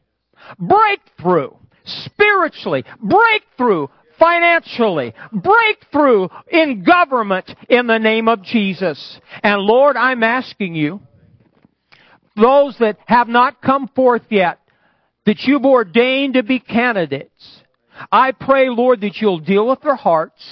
breakthrough 0.59 1.51
spiritually, 1.85 2.85
breakthrough 3.01 3.89
financially, 4.19 5.15
breakthrough 5.33 6.29
in 6.51 6.85
government 6.85 7.51
in 7.69 7.87
the 7.87 7.99
name 7.99 8.29
of 8.29 8.43
Jesus. 8.43 9.21
And 9.43 9.61
Lord, 9.61 9.97
I'm 9.97 10.23
asking 10.23 10.75
you, 10.75 11.01
those 12.37 12.77
that 12.81 12.99
have 13.07 13.29
not 13.29 13.63
come 13.63 13.89
forth 13.89 14.25
yet, 14.31 14.59
that 15.25 15.41
you've 15.45 15.65
ordained 15.65 16.35
to 16.35 16.43
be 16.43 16.61
candidates, 16.61 17.63
I 18.11 18.33
pray, 18.33 18.69
Lord, 18.69 19.01
that 19.03 19.17
you'll 19.17 19.41
deal 19.41 19.69
with 19.69 19.81
their 19.83 19.97
hearts 19.97 20.43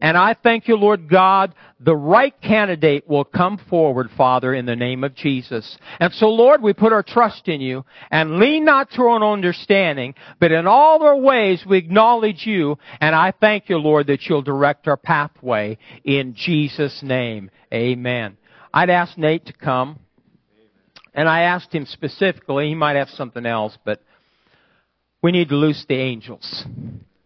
and 0.00 0.16
I 0.16 0.34
thank 0.34 0.68
you, 0.68 0.76
Lord 0.76 1.08
God, 1.08 1.54
the 1.80 1.96
right 1.96 2.34
candidate 2.40 3.08
will 3.08 3.24
come 3.24 3.58
forward, 3.68 4.10
Father, 4.16 4.54
in 4.54 4.66
the 4.66 4.76
name 4.76 5.02
of 5.02 5.14
Jesus. 5.14 5.78
And 5.98 6.12
so, 6.12 6.28
Lord, 6.28 6.62
we 6.62 6.72
put 6.72 6.92
our 6.92 7.02
trust 7.02 7.48
in 7.48 7.60
you 7.60 7.84
and 8.10 8.38
lean 8.38 8.64
not 8.64 8.90
to 8.92 9.02
our 9.02 9.08
own 9.08 9.22
understanding, 9.22 10.14
but 10.38 10.52
in 10.52 10.66
all 10.66 11.02
our 11.02 11.16
ways 11.16 11.64
we 11.66 11.78
acknowledge 11.78 12.46
you. 12.46 12.78
And 13.00 13.14
I 13.14 13.32
thank 13.32 13.68
you, 13.68 13.78
Lord, 13.78 14.06
that 14.08 14.26
you'll 14.26 14.42
direct 14.42 14.86
our 14.86 14.96
pathway 14.96 15.78
in 16.04 16.34
Jesus' 16.34 17.02
name. 17.02 17.50
Amen. 17.72 18.36
I'd 18.72 18.90
ask 18.90 19.16
Nate 19.16 19.46
to 19.46 19.52
come. 19.52 19.98
And 21.12 21.28
I 21.28 21.42
asked 21.42 21.74
him 21.74 21.86
specifically, 21.86 22.68
he 22.68 22.74
might 22.76 22.94
have 22.94 23.08
something 23.08 23.44
else, 23.44 23.76
but 23.84 24.00
we 25.22 25.32
need 25.32 25.48
to 25.50 25.56
loose 25.56 25.84
the 25.88 25.96
angels. 25.96 26.64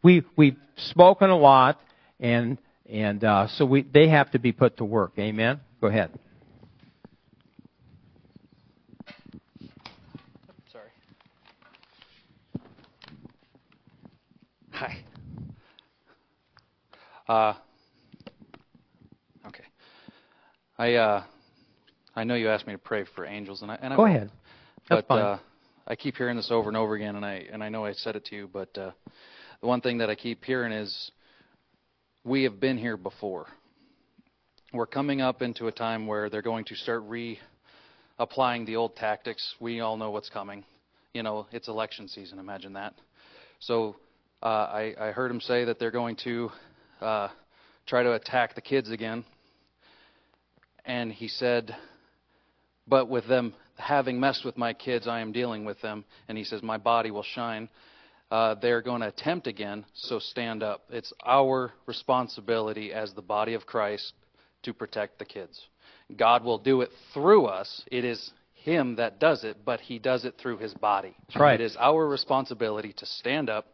We, 0.03 0.23
we've 0.37 0.57
spoken 0.77 1.31
a 1.31 1.37
lot. 1.37 1.81
And, 2.21 2.59
and 2.89 3.23
uh, 3.25 3.49
so 3.49 3.65
we, 3.65 3.83
they 3.83 4.09
have 4.09 4.31
to 4.33 4.39
be 4.39 4.53
put 4.53 4.77
to 4.79 4.85
work. 4.85 5.13
Amen? 5.19 5.61
Go 5.81 5.89
ahead. 5.89 6.11
Sorry. 10.73 10.89
Hi. 14.73 15.05
Uh, 17.27 17.55
okay. 19.47 19.65
I 20.79 20.95
uh, 20.95 21.25
I 22.15 22.25
know 22.25 22.35
you 22.35 22.49
asked 22.49 22.67
me 22.67 22.75
to 22.75 22.79
pray 22.79 23.05
for 23.15 23.25
angels, 23.25 23.63
and 23.63 23.71
I 23.71 23.79
and 23.81 23.95
I 23.95 23.97
go 23.97 24.05
ahead. 24.05 24.31
That's 24.89 25.07
but 25.09 25.15
uh, 25.15 25.39
I 25.87 25.97
keep 25.97 26.17
hearing 26.17 26.37
this 26.37 26.51
over 26.51 26.69
and 26.69 26.77
over 26.79 26.95
again, 26.95 27.17
and 27.17 27.27
I 27.27 27.45
and 27.53 27.63
I 27.63 27.69
know 27.69 27.85
I 27.85 27.93
said 27.93 28.17
it 28.17 28.25
to 28.27 28.37
you, 28.37 28.49
but 28.51 28.77
uh, 28.79 28.93
the 29.61 29.67
one 29.67 29.83
thing 29.83 29.99
that 29.99 30.09
I 30.09 30.15
keep 30.15 30.43
hearing 30.43 30.73
is 30.73 31.11
we 32.25 32.45
have 32.45 32.59
been 32.59 32.79
here 32.79 32.97
before. 32.97 33.47
We're 34.73 34.87
coming 34.87 35.21
up 35.21 35.43
into 35.43 35.67
a 35.67 35.73
time 35.73 36.07
where 36.07 36.31
they're 36.31 36.41
going 36.41 36.65
to 36.67 36.75
start 36.75 37.03
reapplying 37.09 38.65
the 38.65 38.77
old 38.77 38.97
tactics. 38.97 39.55
We 39.61 39.81
all 39.81 39.99
know 39.99 40.11
what's 40.11 40.31
coming. 40.31 40.65
You 41.13 41.23
know, 41.23 41.47
it's 41.53 41.69
election 41.69 42.09
season. 42.09 42.39
Imagine 42.39 42.73
that. 42.73 42.95
So 43.61 43.97
uh, 44.43 44.47
I, 44.47 44.95
I 44.99 45.13
heard 45.13 45.31
him 45.31 45.41
say 45.41 45.65
that 45.67 45.79
they're 45.79 45.91
going 45.91 46.17
to 46.25 46.51
uh, 47.03 47.29
try 47.87 48.03
to 48.03 48.15
attack 48.15 48.55
the 48.55 48.63
kids 48.63 48.91
again. 48.91 49.25
And 50.87 51.13
he 51.13 51.29
said, 51.29 51.77
but 52.89 53.09
with 53.09 53.29
them 53.29 53.55
having 53.77 54.21
messed 54.21 54.45
with 54.45 54.57
my 54.57 54.73
kids, 54.73 55.07
I 55.09 55.21
am 55.21 55.33
dealing 55.33 55.65
with 55.65 55.81
them. 55.81 56.05
And 56.29 56.39
he 56.39 56.45
says, 56.45 56.63
my 56.63 56.79
body 56.79 57.11
will 57.11 57.23
shine 57.23 57.69
uh, 58.31 58.55
they're 58.61 58.83
going 58.83 59.01
to 59.01 59.07
attempt 59.07 59.47
again, 59.47 59.85
so 59.95 60.19
stand 60.19 60.63
up. 60.63 60.83
It's 60.91 61.13
our 61.25 61.73
responsibility 61.87 62.93
as 62.93 63.13
the 63.13 63.23
body 63.23 63.55
of 63.55 63.65
Christ 63.67 64.13
to 64.65 64.73
protect 64.73 65.19
the 65.19 65.25
kids. 65.25 65.69
God 66.17 66.43
will 66.43 66.59
do 66.59 66.81
it 66.81 66.91
through 67.13 67.47
us. 67.47 67.85
It 67.91 68.05
is 68.05 68.33
Him 68.55 68.97
that 68.97 69.21
does 69.21 69.45
it, 69.45 69.59
but 69.65 69.79
He 69.79 70.01
does 70.01 70.25
it 70.25 70.35
through 70.37 70.59
His 70.59 70.75
body. 70.75 71.15
That's 71.29 71.41
right. 71.41 71.61
It 71.61 71.65
is 71.65 71.77
our 71.79 72.09
responsibility 72.09 72.93
to 72.95 73.07
stand 73.07 73.51
up 73.51 73.67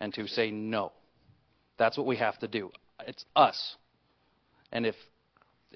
and 0.00 0.12
to 0.14 0.26
say 0.26 0.50
no. 0.50 0.92
That's 1.78 1.96
what 1.96 2.06
we 2.06 2.16
have 2.16 2.38
to 2.40 2.48
do. 2.48 2.72
It's 3.06 3.24
us. 3.34 3.76
And 4.70 4.84
if 4.84 4.96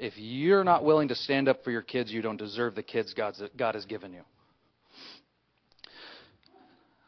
if 0.00 0.14
you're 0.16 0.64
not 0.64 0.84
willing 0.84 1.08
to 1.08 1.14
stand 1.14 1.48
up 1.48 1.62
for 1.64 1.70
your 1.70 1.82
kids, 1.82 2.10
you 2.12 2.22
don't 2.22 2.36
deserve 2.36 2.74
the 2.74 2.82
kids 2.82 3.14
God's, 3.14 3.42
God 3.56 3.74
has 3.74 3.84
given 3.84 4.12
you. 4.12 4.22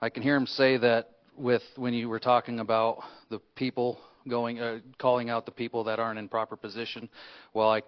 I 0.03 0.09
can 0.09 0.23
hear 0.23 0.37
him 0.37 0.47
say 0.47 0.79
that 0.79 1.11
with 1.37 1.63
when 1.77 1.95
you 1.95 2.09
were 2.09 2.19
talking 2.19 2.61
about 2.61 3.03
the 3.29 3.39
people 3.55 3.99
going 4.29 4.61
uh, 4.61 4.79
calling 4.99 5.31
out 5.31 5.47
the 5.47 5.53
people 5.53 5.85
that 5.85 5.99
aren't 5.99 6.19
in 6.19 6.29
proper 6.29 6.57
position. 6.57 7.09
Well, 7.55 7.71
I 7.71 7.83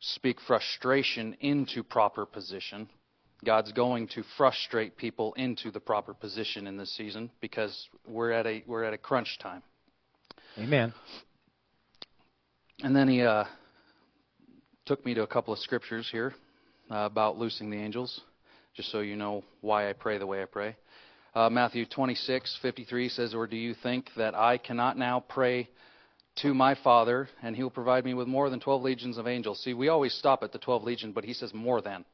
speak 0.00 0.38
frustration 0.46 1.36
into 1.40 1.82
proper 1.82 2.26
position. 2.26 2.88
God's 3.44 3.72
going 3.72 4.08
to 4.08 4.22
frustrate 4.36 4.96
people 4.96 5.34
into 5.34 5.70
the 5.70 5.80
proper 5.80 6.14
position 6.14 6.66
in 6.66 6.76
this 6.76 6.94
season 6.96 7.30
because 7.40 7.88
we're 8.06 8.30
at 8.32 8.46
a 8.46 8.62
we're 8.66 8.84
at 8.84 8.94
a 8.94 8.98
crunch 8.98 9.38
time. 9.40 9.62
Amen. 10.58 10.92
And 12.82 12.94
then 12.94 13.08
he 13.08 13.22
uh, 13.22 13.44
took 14.86 15.04
me 15.04 15.14
to 15.14 15.22
a 15.22 15.26
couple 15.26 15.52
of 15.52 15.58
scriptures 15.60 16.08
here 16.10 16.34
uh, 16.90 16.96
about 16.96 17.38
loosing 17.38 17.70
the 17.70 17.76
angels, 17.76 18.20
just 18.76 18.90
so 18.90 19.00
you 19.00 19.16
know 19.16 19.42
why 19.62 19.88
I 19.88 19.94
pray 19.94 20.18
the 20.18 20.26
way 20.26 20.42
I 20.42 20.46
pray. 20.46 20.76
Uh, 21.34 21.48
Matthew 21.48 21.86
26:53 21.86 23.08
says, 23.08 23.34
"Or 23.34 23.46
do 23.46 23.56
you 23.56 23.74
think 23.74 24.10
that 24.16 24.34
I 24.34 24.58
cannot 24.58 24.98
now 24.98 25.20
pray 25.20 25.68
to 26.36 26.52
my 26.52 26.74
Father, 26.74 27.28
and 27.42 27.56
He 27.56 27.62
will 27.62 27.70
provide 27.70 28.04
me 28.04 28.14
with 28.14 28.28
more 28.28 28.50
than 28.50 28.60
12 28.60 28.82
legions 28.82 29.18
of 29.18 29.26
angels?" 29.26 29.62
See, 29.62 29.74
we 29.74 29.88
always 29.88 30.12
stop 30.14 30.42
at 30.42 30.52
the 30.52 30.58
12 30.58 30.84
legion, 30.84 31.12
but 31.12 31.24
He 31.24 31.32
says 31.32 31.54
more 31.54 31.80
than. 31.80 32.04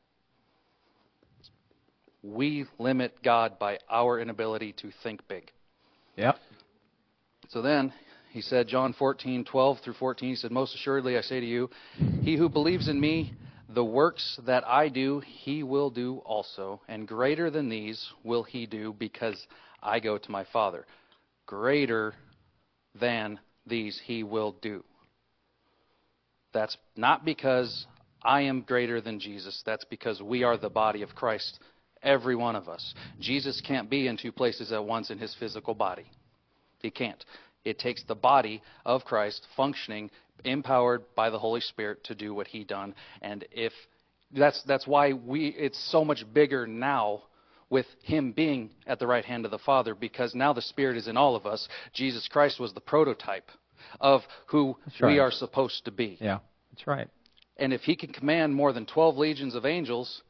We 2.23 2.67
limit 2.79 3.23
God 3.23 3.59
by 3.59 3.79
our 3.91 4.21
inability 4.21 4.75
to 4.75 4.91
think 5.03 5.27
big. 5.27 5.51
Yep. 6.17 6.37
So 7.49 7.63
then 7.63 7.93
he 8.31 8.41
said, 8.41 8.69
John 8.69 8.95
14:12 8.95 9.81
through 9.81 9.95
14, 9.95 10.29
he 10.29 10.37
said, 10.37 10.51
Most 10.51 10.75
assuredly 10.75 11.17
I 11.19 11.21
say 11.21 11.41
to 11.41 11.47
you, 11.47 11.71
he 12.23 12.37
who 12.37 12.49
believes 12.49 12.89
in 12.89 13.01
me, 13.01 13.35
the 13.69 13.85
works 13.85 14.39
that 14.47 14.67
I 14.67 14.89
do, 14.89 15.21
he 15.21 15.63
will 15.63 15.91
do 15.91 16.19
also, 16.25 16.81
and 16.89 17.07
greater 17.07 17.51
than 17.51 17.69
these 17.69 18.05
will 18.25 18.43
he 18.43 18.67
do, 18.67 18.95
because 18.99 19.47
I 19.83 20.01
go 20.01 20.19
to 20.19 20.31
my 20.31 20.45
Father. 20.53 20.87
Greater 21.47 22.15
than 22.99 23.39
these 23.67 24.01
he 24.05 24.23
will 24.23 24.57
do. 24.61 24.85
That's 26.53 26.77
not 26.97 27.25
because 27.25 27.87
I 28.25 28.43
am 28.43 28.63
greater 28.63 29.01
than 29.01 29.21
Jesus, 29.21 29.63
that's 29.65 29.85
because 29.85 30.21
we 30.21 30.43
are 30.43 30.57
the 30.57 30.69
body 30.69 31.03
of 31.03 31.15
Christ, 31.15 31.61
Every 32.03 32.35
one 32.35 32.57
of 32.57 32.69
us. 32.69 32.95
Jesus 33.21 33.61
can't 33.61 33.91
be 33.91 34.09
in 34.09 34.17
two 34.17 34.33
places 34.33 34.73
at 34.73 34.85
once 34.85 35.11
in 35.11 35.19
his 35.19 35.35
physical 35.39 35.75
body. 35.75 36.07
He 36.79 36.91
can't. 36.91 37.23
It 37.65 37.79
takes 37.79 38.03
the 38.05 38.15
body 38.15 38.63
of 38.85 39.05
Christ 39.05 39.47
functioning, 39.57 40.11
empowered 40.45 41.05
by 41.15 41.31
the 41.31 41.39
Holy 41.39 41.61
Spirit 41.61 42.03
to 42.05 42.15
do 42.15 42.35
what 42.35 42.47
he 42.47 42.65
done. 42.65 42.95
And 43.23 43.45
if 43.51 43.73
that's 44.33 44.63
that's 44.63 44.87
why 44.87 45.13
we 45.13 45.49
it's 45.49 45.79
so 45.91 46.05
much 46.05 46.25
bigger 46.33 46.67
now 46.67 47.23
with 47.69 47.87
him 48.03 48.33
being 48.33 48.71
at 48.87 48.99
the 48.99 49.07
right 49.07 49.25
hand 49.25 49.45
of 49.45 49.51
the 49.51 49.59
Father 49.59 49.95
because 49.95 50.35
now 50.35 50.53
the 50.53 50.63
Spirit 50.63 50.97
is 50.97 51.07
in 51.07 51.17
all 51.17 51.37
of 51.37 51.47
us. 51.47 51.69
Jesus 51.93 52.29
Christ 52.29 52.59
was 52.59 52.73
the 52.73 52.81
prototype 52.81 53.51
of 54.01 54.23
who 54.47 54.77
right. 55.01 55.13
we 55.13 55.19
are 55.19 55.31
supposed 55.31 55.85
to 55.85 55.91
be. 55.91 56.19
Yeah, 56.21 56.39
that's 56.73 56.87
right. 56.87 57.09
And 57.57 57.73
if 57.73 57.83
he 57.83 57.95
can 57.95 58.13
command 58.13 58.55
more 58.55 58.73
than 58.73 58.87
12 58.87 59.17
legions 59.17 59.55
of 59.55 59.67
angels, 59.67 60.23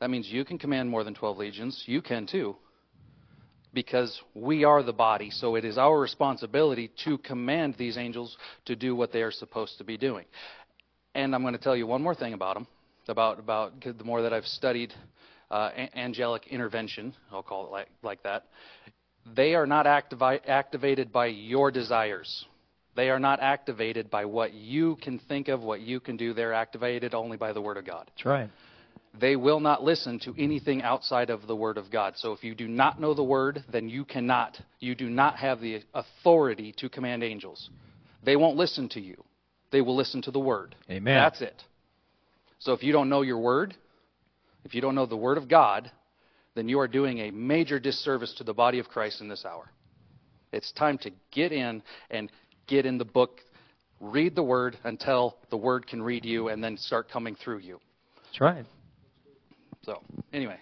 that 0.00 0.10
means 0.10 0.28
you 0.28 0.44
can 0.44 0.58
command 0.58 0.88
more 0.88 1.04
than 1.04 1.14
12 1.14 1.36
legions. 1.36 1.82
You 1.86 2.00
can 2.00 2.26
too. 2.26 2.56
Because 3.74 4.20
we 4.34 4.64
are 4.64 4.82
the 4.82 4.92
body, 4.92 5.30
so 5.30 5.54
it 5.54 5.64
is 5.64 5.76
our 5.76 6.00
responsibility 6.00 6.90
to 7.04 7.18
command 7.18 7.74
these 7.76 7.98
angels 7.98 8.36
to 8.64 8.74
do 8.74 8.96
what 8.96 9.12
they 9.12 9.22
are 9.22 9.30
supposed 9.30 9.78
to 9.78 9.84
be 9.84 9.96
doing. 9.96 10.24
And 11.14 11.34
I'm 11.34 11.42
going 11.42 11.54
to 11.54 11.60
tell 11.60 11.76
you 11.76 11.86
one 11.86 12.02
more 12.02 12.14
thing 12.14 12.32
about 12.32 12.54
them, 12.54 12.66
about 13.08 13.38
about 13.38 13.80
the 13.80 14.04
more 14.04 14.22
that 14.22 14.32
I've 14.32 14.46
studied 14.46 14.94
uh, 15.50 15.70
angelic 15.94 16.46
intervention, 16.48 17.14
I'll 17.32 17.42
call 17.42 17.66
it 17.66 17.70
like, 17.70 17.88
like 18.02 18.22
that. 18.22 18.44
They 19.34 19.54
are 19.54 19.66
not 19.66 19.86
activi- 19.86 20.40
activated 20.46 21.12
by 21.12 21.26
your 21.26 21.70
desires. 21.70 22.46
They 22.96 23.10
are 23.10 23.20
not 23.20 23.40
activated 23.40 24.10
by 24.10 24.24
what 24.24 24.54
you 24.54 24.96
can 24.96 25.18
think 25.18 25.48
of, 25.48 25.62
what 25.62 25.80
you 25.80 26.00
can 26.00 26.16
do. 26.16 26.34
They're 26.34 26.54
activated 26.54 27.14
only 27.14 27.36
by 27.36 27.52
the 27.52 27.60
Word 27.60 27.76
of 27.76 27.86
God. 27.86 28.10
That's 28.14 28.24
right. 28.24 28.50
They 29.18 29.36
will 29.36 29.60
not 29.60 29.82
listen 29.82 30.18
to 30.20 30.34
anything 30.38 30.82
outside 30.82 31.30
of 31.30 31.46
the 31.46 31.56
Word 31.56 31.78
of 31.78 31.90
God. 31.90 32.14
So 32.16 32.32
if 32.32 32.44
you 32.44 32.54
do 32.54 32.68
not 32.68 33.00
know 33.00 33.14
the 33.14 33.24
Word, 33.24 33.64
then 33.70 33.88
you 33.88 34.04
cannot, 34.04 34.60
you 34.80 34.94
do 34.94 35.10
not 35.10 35.36
have 35.36 35.60
the 35.60 35.82
authority 35.94 36.72
to 36.78 36.88
command 36.88 37.22
angels. 37.22 37.70
They 38.22 38.36
won't 38.36 38.56
listen 38.56 38.88
to 38.90 39.00
you. 39.00 39.22
They 39.70 39.80
will 39.80 39.96
listen 39.96 40.22
to 40.22 40.30
the 40.30 40.40
Word. 40.40 40.76
Amen. 40.90 41.16
That's 41.16 41.40
it. 41.40 41.62
So 42.58 42.72
if 42.72 42.82
you 42.82 42.92
don't 42.92 43.08
know 43.08 43.22
your 43.22 43.38
Word, 43.38 43.74
if 44.64 44.74
you 44.74 44.80
don't 44.80 44.94
know 44.94 45.06
the 45.06 45.16
Word 45.16 45.38
of 45.38 45.48
God, 45.48 45.90
then 46.54 46.68
you 46.68 46.80
are 46.80 46.88
doing 46.88 47.18
a 47.20 47.30
major 47.30 47.78
disservice 47.78 48.34
to 48.38 48.44
the 48.44 48.54
body 48.54 48.78
of 48.78 48.88
Christ 48.88 49.20
in 49.20 49.28
this 49.28 49.44
hour. 49.44 49.70
It's 50.52 50.72
time 50.72 50.98
to 50.98 51.10
get 51.30 51.52
in 51.52 51.82
and 52.10 52.30
get 52.66 52.86
in 52.86 52.98
the 52.98 53.04
book, 53.04 53.40
read 54.00 54.34
the 54.34 54.42
word 54.42 54.78
until 54.84 55.36
the 55.50 55.56
word 55.56 55.86
can 55.86 56.02
read 56.02 56.24
you 56.24 56.48
and 56.48 56.62
then 56.62 56.76
start 56.76 57.10
coming 57.10 57.36
through 57.36 57.58
you. 57.58 57.80
That's 58.24 58.40
right. 58.40 58.64
So, 59.88 60.02
anyway. 60.34 60.58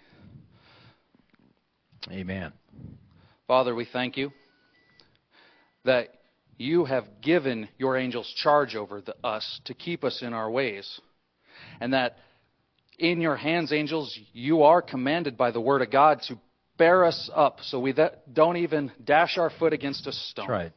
Amen. 2.12 2.52
Father, 3.48 3.74
we 3.74 3.84
thank 3.84 4.16
you 4.16 4.30
that 5.84 6.10
you 6.58 6.84
have 6.84 7.06
given 7.22 7.68
your 7.76 7.96
angels 7.96 8.32
charge 8.36 8.76
over 8.76 9.00
the, 9.00 9.16
us 9.24 9.60
to 9.64 9.74
keep 9.74 10.04
us 10.04 10.22
in 10.22 10.32
our 10.32 10.48
ways. 10.48 11.00
And 11.80 11.92
that 11.92 12.18
in 13.00 13.20
your 13.20 13.34
hands, 13.34 13.72
angels, 13.72 14.16
you 14.32 14.62
are 14.62 14.80
commanded 14.80 15.36
by 15.36 15.50
the 15.50 15.60
Word 15.60 15.82
of 15.82 15.90
God 15.90 16.22
to 16.28 16.38
bear 16.78 17.04
us 17.04 17.28
up 17.34 17.58
so 17.62 17.80
we 17.80 17.92
don't 18.32 18.58
even 18.58 18.92
dash 19.04 19.38
our 19.38 19.50
foot 19.50 19.72
against 19.72 20.06
a 20.06 20.12
stone. 20.12 20.46
That's 20.46 20.50
right. 20.50 20.72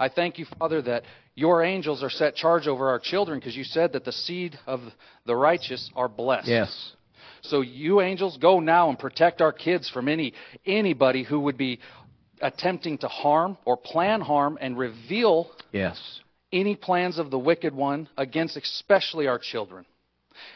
I 0.00 0.08
thank 0.08 0.40
you, 0.40 0.46
Father, 0.58 0.82
that 0.82 1.04
your 1.36 1.62
angels 1.62 2.02
are 2.02 2.10
set 2.10 2.34
charge 2.34 2.66
over 2.66 2.88
our 2.88 2.98
children 2.98 3.38
because 3.38 3.54
you 3.54 3.62
said 3.62 3.92
that 3.92 4.04
the 4.04 4.10
seed 4.10 4.58
of 4.66 4.80
the 5.26 5.36
righteous 5.36 5.92
are 5.94 6.08
blessed. 6.08 6.48
Yes. 6.48 6.92
So 7.42 7.60
you 7.60 8.00
angels 8.00 8.36
go 8.36 8.60
now 8.60 8.88
and 8.88 8.98
protect 8.98 9.40
our 9.40 9.52
kids 9.52 9.88
from 9.88 10.08
any 10.08 10.34
anybody 10.66 11.22
who 11.22 11.40
would 11.40 11.56
be 11.56 11.80
attempting 12.40 12.98
to 12.98 13.08
harm 13.08 13.58
or 13.64 13.76
plan 13.76 14.20
harm 14.20 14.58
and 14.60 14.78
reveal 14.78 15.50
yes 15.72 16.20
any 16.52 16.74
plans 16.74 17.18
of 17.18 17.30
the 17.30 17.38
wicked 17.38 17.74
one 17.74 18.08
against 18.16 18.56
especially 18.56 19.26
our 19.26 19.38
children. 19.38 19.84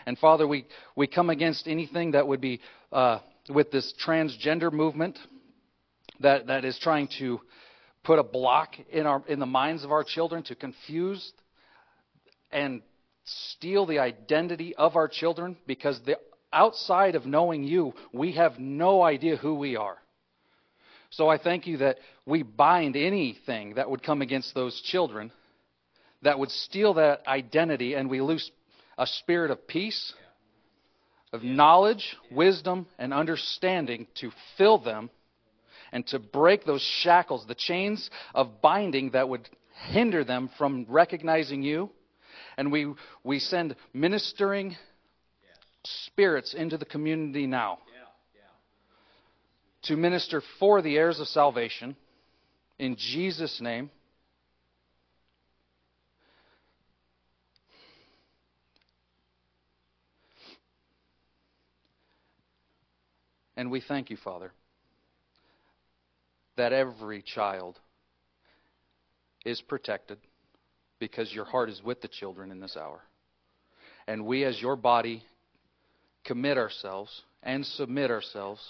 And 0.07 0.19
Father, 0.19 0.47
we, 0.47 0.67
we 0.97 1.07
come 1.07 1.31
against 1.31 1.67
anything 1.67 2.13
that 2.13 2.27
would 2.27 2.41
be 2.41 2.61
uh, 2.93 3.21
with 3.49 3.71
this 3.71 3.93
transgender 4.05 4.73
movement 4.73 5.19
that, 6.21 6.47
that 6.47 6.65
is 6.65 6.79
trying 6.81 7.09
to 7.19 7.41
put 8.03 8.19
a 8.19 8.23
block 8.23 8.75
in, 8.91 9.07
our, 9.07 9.23
in 9.29 9.39
the 9.39 9.47
minds 9.47 9.85
of 9.85 9.93
our 9.93 10.05
children 10.05 10.43
to 10.45 10.55
confuse 10.55 11.33
and 12.51 12.83
steal 13.25 13.87
the 13.87 13.99
identity 13.99 14.75
of 14.77 14.97
our 14.97 15.09
children 15.09 15.57
because 15.67 16.01
the, 16.05 16.17
outside 16.55 17.15
of 17.15 17.27
knowing 17.27 17.65
you, 17.65 17.93
we 18.13 18.33
have 18.33 18.59
no 18.59 19.03
idea 19.03 19.37
who 19.37 19.55
we 19.55 19.77
are. 19.77 19.99
So 21.11 21.29
I 21.29 21.39
thank 21.39 21.67
you 21.67 21.79
that 21.79 21.99
we 22.27 22.43
bind 22.43 22.97
anything 22.97 23.75
that 23.75 23.91
would 23.91 24.03
come 24.03 24.23
against 24.23 24.55
those 24.55 24.81
children 24.81 25.31
that 26.25 26.39
would 26.39 26.51
steal 26.51 26.95
that 26.95 27.21
identity 27.27 27.95
and 27.95 28.11
we 28.11 28.21
loose 28.21 28.51
a 28.99 29.07
spirit 29.07 29.51
of 29.51 29.69
peace, 29.69 30.15
of 31.33 31.43
knowledge, 31.43 32.17
wisdom, 32.31 32.87
and 32.99 33.13
understanding 33.13 34.07
to 34.17 34.31
fill 34.57 34.79
them 34.79 35.11
and 35.93 36.07
to 36.09 36.19
break 36.19 36.65
those 36.65 36.83
shackles, 37.03 37.45
the 37.47 37.55
chains 37.55 38.11
of 38.35 38.61
binding 38.63 39.11
that 39.11 39.29
would 39.29 39.49
hinder 39.91 40.25
them 40.25 40.51
from 40.59 40.87
recognizing 40.89 41.63
you. 41.63 41.91
And 42.57 42.73
we, 42.73 42.93
we 43.23 43.39
send 43.39 43.77
ministering 43.93 44.77
spirits 45.85 46.55
into 46.55 46.77
the 46.79 46.85
community 46.85 47.47
now 47.47 47.79
to 49.83 49.97
minister 49.97 50.43
for 50.59 50.81
the 50.81 50.97
heirs 50.97 51.21
of 51.21 51.29
salvation. 51.29 51.97
In 52.79 52.97
Jesus' 52.97 53.61
name. 53.61 53.91
And 63.57 63.71
we 63.71 63.81
thank 63.81 64.11
you, 64.11 64.17
Father 64.17 64.53
that 66.57 66.73
every 66.73 67.23
child 67.23 67.79
is 69.45 69.61
protected 69.61 70.19
because 70.99 71.33
your 71.33 71.45
heart 71.45 71.69
is 71.69 71.83
with 71.83 72.01
the 72.01 72.09
children 72.09 72.51
in 72.51 72.61
this 72.61 72.77
hour. 72.77 73.01
And 74.07 74.27
we, 74.27 74.45
as 74.45 74.61
your 74.61 74.77
body, 74.77 75.23
commit 76.25 76.59
ourselves 76.59 77.23
and 77.43 77.65
submit 77.65 78.11
ourselves 78.11 78.61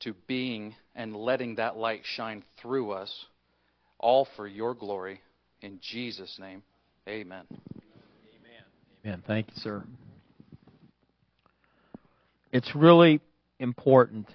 to 0.00 0.14
being 0.26 0.74
and 0.94 1.16
letting 1.16 1.56
that 1.56 1.76
light 1.76 2.02
shine 2.04 2.42
through 2.60 2.92
us, 2.92 3.26
all 3.98 4.28
for 4.36 4.46
your 4.46 4.74
glory. 4.74 5.20
In 5.62 5.78
Jesus' 5.80 6.36
name, 6.38 6.62
amen. 7.08 7.44
Amen. 7.50 8.62
Amen. 9.04 9.22
Thank 9.26 9.48
you, 9.48 9.54
sir. 9.56 9.84
It's 12.52 12.74
really 12.74 13.20
important 13.58 14.28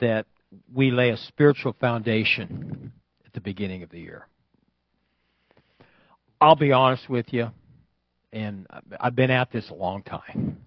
that 0.00 0.26
we 0.72 0.90
lay 0.90 1.10
a 1.10 1.16
spiritual 1.16 1.74
foundation 1.80 2.92
at 3.24 3.32
the 3.32 3.40
beginning 3.40 3.82
of 3.82 3.90
the 3.90 4.00
year. 4.00 4.26
I'll 6.40 6.56
be 6.56 6.72
honest 6.72 7.08
with 7.08 7.32
you, 7.32 7.48
and 8.34 8.66
I've 9.00 9.14
been 9.14 9.30
at 9.30 9.52
this 9.52 9.70
a 9.70 9.74
long 9.74 10.02
time, 10.02 10.58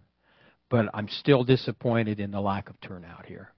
but 0.70 0.88
I'm 0.94 1.10
still 1.10 1.44
disappointed 1.44 2.20
in 2.20 2.32
the 2.32 2.40
lack 2.40 2.70
of 2.70 2.80
turnout 2.80 3.26
here. 3.26 3.50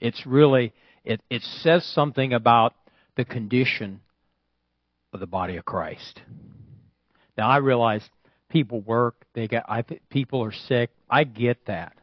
It's 0.00 0.26
really, 0.26 0.72
it, 1.04 1.22
it 1.30 1.42
says 1.42 1.84
something 1.84 2.32
about 2.32 2.74
the 3.16 3.24
condition 3.24 4.00
of 5.12 5.20
the 5.20 5.26
body 5.26 5.56
of 5.56 5.64
Christ. 5.64 6.20
Now 7.36 7.48
I 7.48 7.58
realize 7.58 8.02
people 8.48 8.80
work, 8.80 9.24
they 9.32 9.46
got 9.46 9.64
I, 9.68 9.82
people 10.10 10.42
are 10.42 10.52
sick. 10.52 10.90
I 11.08 11.22
get 11.22 11.66
that. 11.66 11.96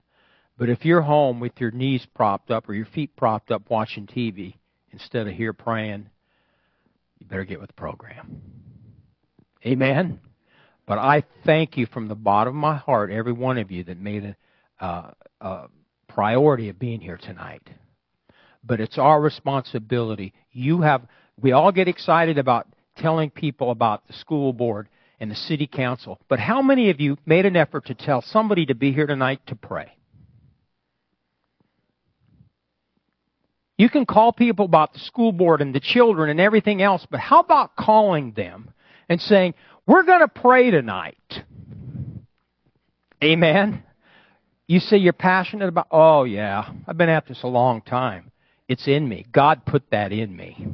But 0.57 0.69
if 0.69 0.85
you're 0.85 1.01
home 1.01 1.41
with 1.41 1.59
your 1.59 1.71
knees 1.71 2.07
propped 2.15 2.51
up 2.51 2.69
or 2.69 2.73
your 2.73 2.85
feet 2.85 3.15
propped 3.17 3.51
up 3.51 3.69
watching 3.69 4.07
TV 4.07 4.55
instead 4.91 5.27
of 5.27 5.33
here 5.33 5.51
praying, 5.51 6.09
you 7.19 7.27
better 7.27 7.43
get 7.43 7.59
with 7.59 7.67
the 7.67 7.73
program. 7.73 8.41
Amen. 9.65 10.19
But 10.85 10.99
I 10.99 11.23
thank 11.45 11.77
you 11.77 11.87
from 11.87 12.07
the 12.07 12.15
bottom 12.15 12.55
of 12.55 12.61
my 12.61 12.75
heart, 12.75 13.11
every 13.11 13.31
one 13.33 13.57
of 13.57 13.71
you 13.71 13.83
that 13.85 13.99
made 13.99 14.35
a, 14.79 14.85
uh, 14.85 15.11
a 15.41 15.67
priority 16.07 16.69
of 16.69 16.77
being 16.77 17.01
here 17.01 17.17
tonight. 17.17 17.67
But 18.63 18.79
it's 18.79 18.97
our 18.97 19.19
responsibility. 19.19 20.33
You 20.51 20.81
have, 20.81 21.01
we 21.41 21.51
all 21.51 21.71
get 21.71 21.87
excited 21.87 22.37
about 22.37 22.67
telling 22.97 23.29
people 23.29 23.71
about 23.71 24.07
the 24.07 24.13
school 24.13 24.53
board 24.53 24.87
and 25.19 25.31
the 25.31 25.35
city 25.35 25.67
council. 25.67 26.19
But 26.27 26.39
how 26.39 26.61
many 26.61 26.89
of 26.89 26.99
you 26.99 27.17
made 27.25 27.45
an 27.45 27.55
effort 27.55 27.85
to 27.85 27.95
tell 27.95 28.21
somebody 28.21 28.67
to 28.67 28.75
be 28.75 28.91
here 28.91 29.07
tonight 29.07 29.41
to 29.47 29.55
pray? 29.55 29.91
You 33.77 33.89
can 33.89 34.05
call 34.05 34.31
people 34.31 34.65
about 34.65 34.93
the 34.93 34.99
school 34.99 35.31
board 35.31 35.61
and 35.61 35.75
the 35.75 35.81
children 35.81 36.29
and 36.29 36.39
everything 36.39 36.81
else, 36.81 37.05
but 37.09 37.19
how 37.19 37.39
about 37.39 37.75
calling 37.75 38.31
them 38.31 38.71
and 39.09 39.21
saying, 39.21 39.53
we're 39.87 40.03
going 40.03 40.21
to 40.21 40.27
pray 40.27 40.71
tonight. 40.71 41.43
Amen. 43.23 43.83
You 44.67 44.79
say 44.79 44.97
you're 44.97 45.13
passionate 45.13 45.67
about, 45.69 45.87
oh 45.91 46.23
yeah, 46.23 46.69
I've 46.87 46.97
been 46.97 47.09
at 47.09 47.27
this 47.27 47.43
a 47.43 47.47
long 47.47 47.81
time. 47.81 48.31
It's 48.67 48.87
in 48.87 49.07
me. 49.07 49.25
God 49.31 49.65
put 49.65 49.83
that 49.91 50.11
in 50.11 50.35
me. 50.35 50.67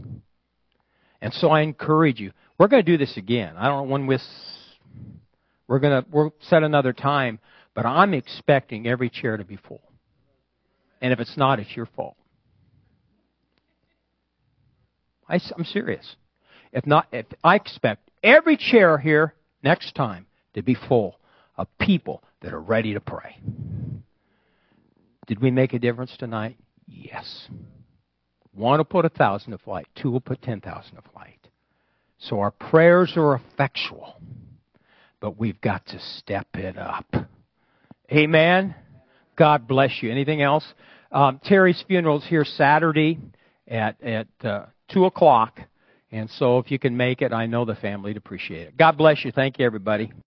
And 1.22 1.34
so 1.34 1.50
I 1.50 1.62
encourage 1.62 2.20
you. 2.20 2.32
We're 2.58 2.68
going 2.68 2.84
to 2.84 2.92
do 2.92 2.98
this 2.98 3.18
again. 3.18 3.56
I 3.58 3.68
don't 3.68 3.86
know 3.86 3.92
when 3.92 4.08
we're, 4.08 4.20
we're 5.68 5.80
going 5.80 6.04
to, 6.04 6.10
we'll 6.10 6.34
set 6.40 6.64
another 6.64 6.94
time, 6.94 7.40
but 7.74 7.86
I'm 7.86 8.14
expecting 8.14 8.88
every 8.88 9.10
chair 9.10 9.36
to 9.38 9.44
be 9.44 9.58
full. 9.58 9.82
And 11.02 11.12
if 11.12 11.20
it's 11.20 11.36
not, 11.36 11.60
it's 11.60 11.76
your 11.76 11.88
fault. 11.88 12.16
I, 15.28 15.40
am 15.58 15.66
serious. 15.66 16.16
If 16.72 16.86
not, 16.86 17.08
if 17.12 17.26
I 17.44 17.56
expect 17.56 18.11
every 18.24 18.58
chair 18.58 18.98
here 18.98 19.34
next 19.64 19.96
time 19.96 20.26
to 20.54 20.62
be 20.62 20.76
full 20.76 21.20
of 21.58 21.68
people 21.80 22.24
that 22.42 22.54
are 22.54 22.62
ready 22.62 22.94
to 22.94 23.00
pray. 23.00 23.38
Did 25.28 25.42
we 25.42 25.52
make 25.52 25.74
a 25.74 25.80
difference 25.80 26.16
tonight? 26.18 26.58
Yes. 26.88 27.48
One 28.54 28.80
will 28.80 28.86
put 28.86 29.06
a 29.06 29.10
thousand 29.10 29.52
to 29.52 29.58
flight, 29.58 29.88
two 29.96 30.12
will 30.12 30.20
put 30.20 30.42
ten 30.42 30.60
thousand 30.60 30.96
to 30.96 31.02
flight. 31.14 31.48
So 32.20 32.40
our 32.40 32.52
prayers 32.52 33.14
are 33.16 33.36
effectual, 33.36 34.16
but 35.20 35.40
we've 35.40 35.60
got 35.62 35.86
to 35.88 36.00
step 36.18 36.48
it 36.56 36.78
up. 36.78 37.06
Amen. 38.12 38.76
God 39.38 39.68
bless 39.68 40.04
you. 40.04 40.12
Anything 40.12 40.42
else? 40.42 40.66
Um, 41.12 41.40
Terry's 41.44 41.84
funeral 41.88 42.20
is 42.20 42.26
here 42.26 42.46
Saturday 42.46 43.20
at 43.68 44.02
at 44.04 44.28
uh, 44.44 44.66
two 44.90 45.06
o'clock, 45.06 45.62
and 46.12 46.30
so 46.30 46.58
if 46.58 46.70
you 46.70 46.78
can 46.78 46.96
make 46.96 47.22
it, 47.22 47.32
I 47.32 47.46
know 47.46 47.64
the 47.66 47.76
family 47.76 48.12
would 48.12 48.18
appreciate 48.18 48.68
it. 48.68 48.78
God 48.78 48.98
bless 48.98 49.24
you. 49.24 49.32
Thank 49.32 49.60
you, 49.60 49.66
everybody. 49.66 50.12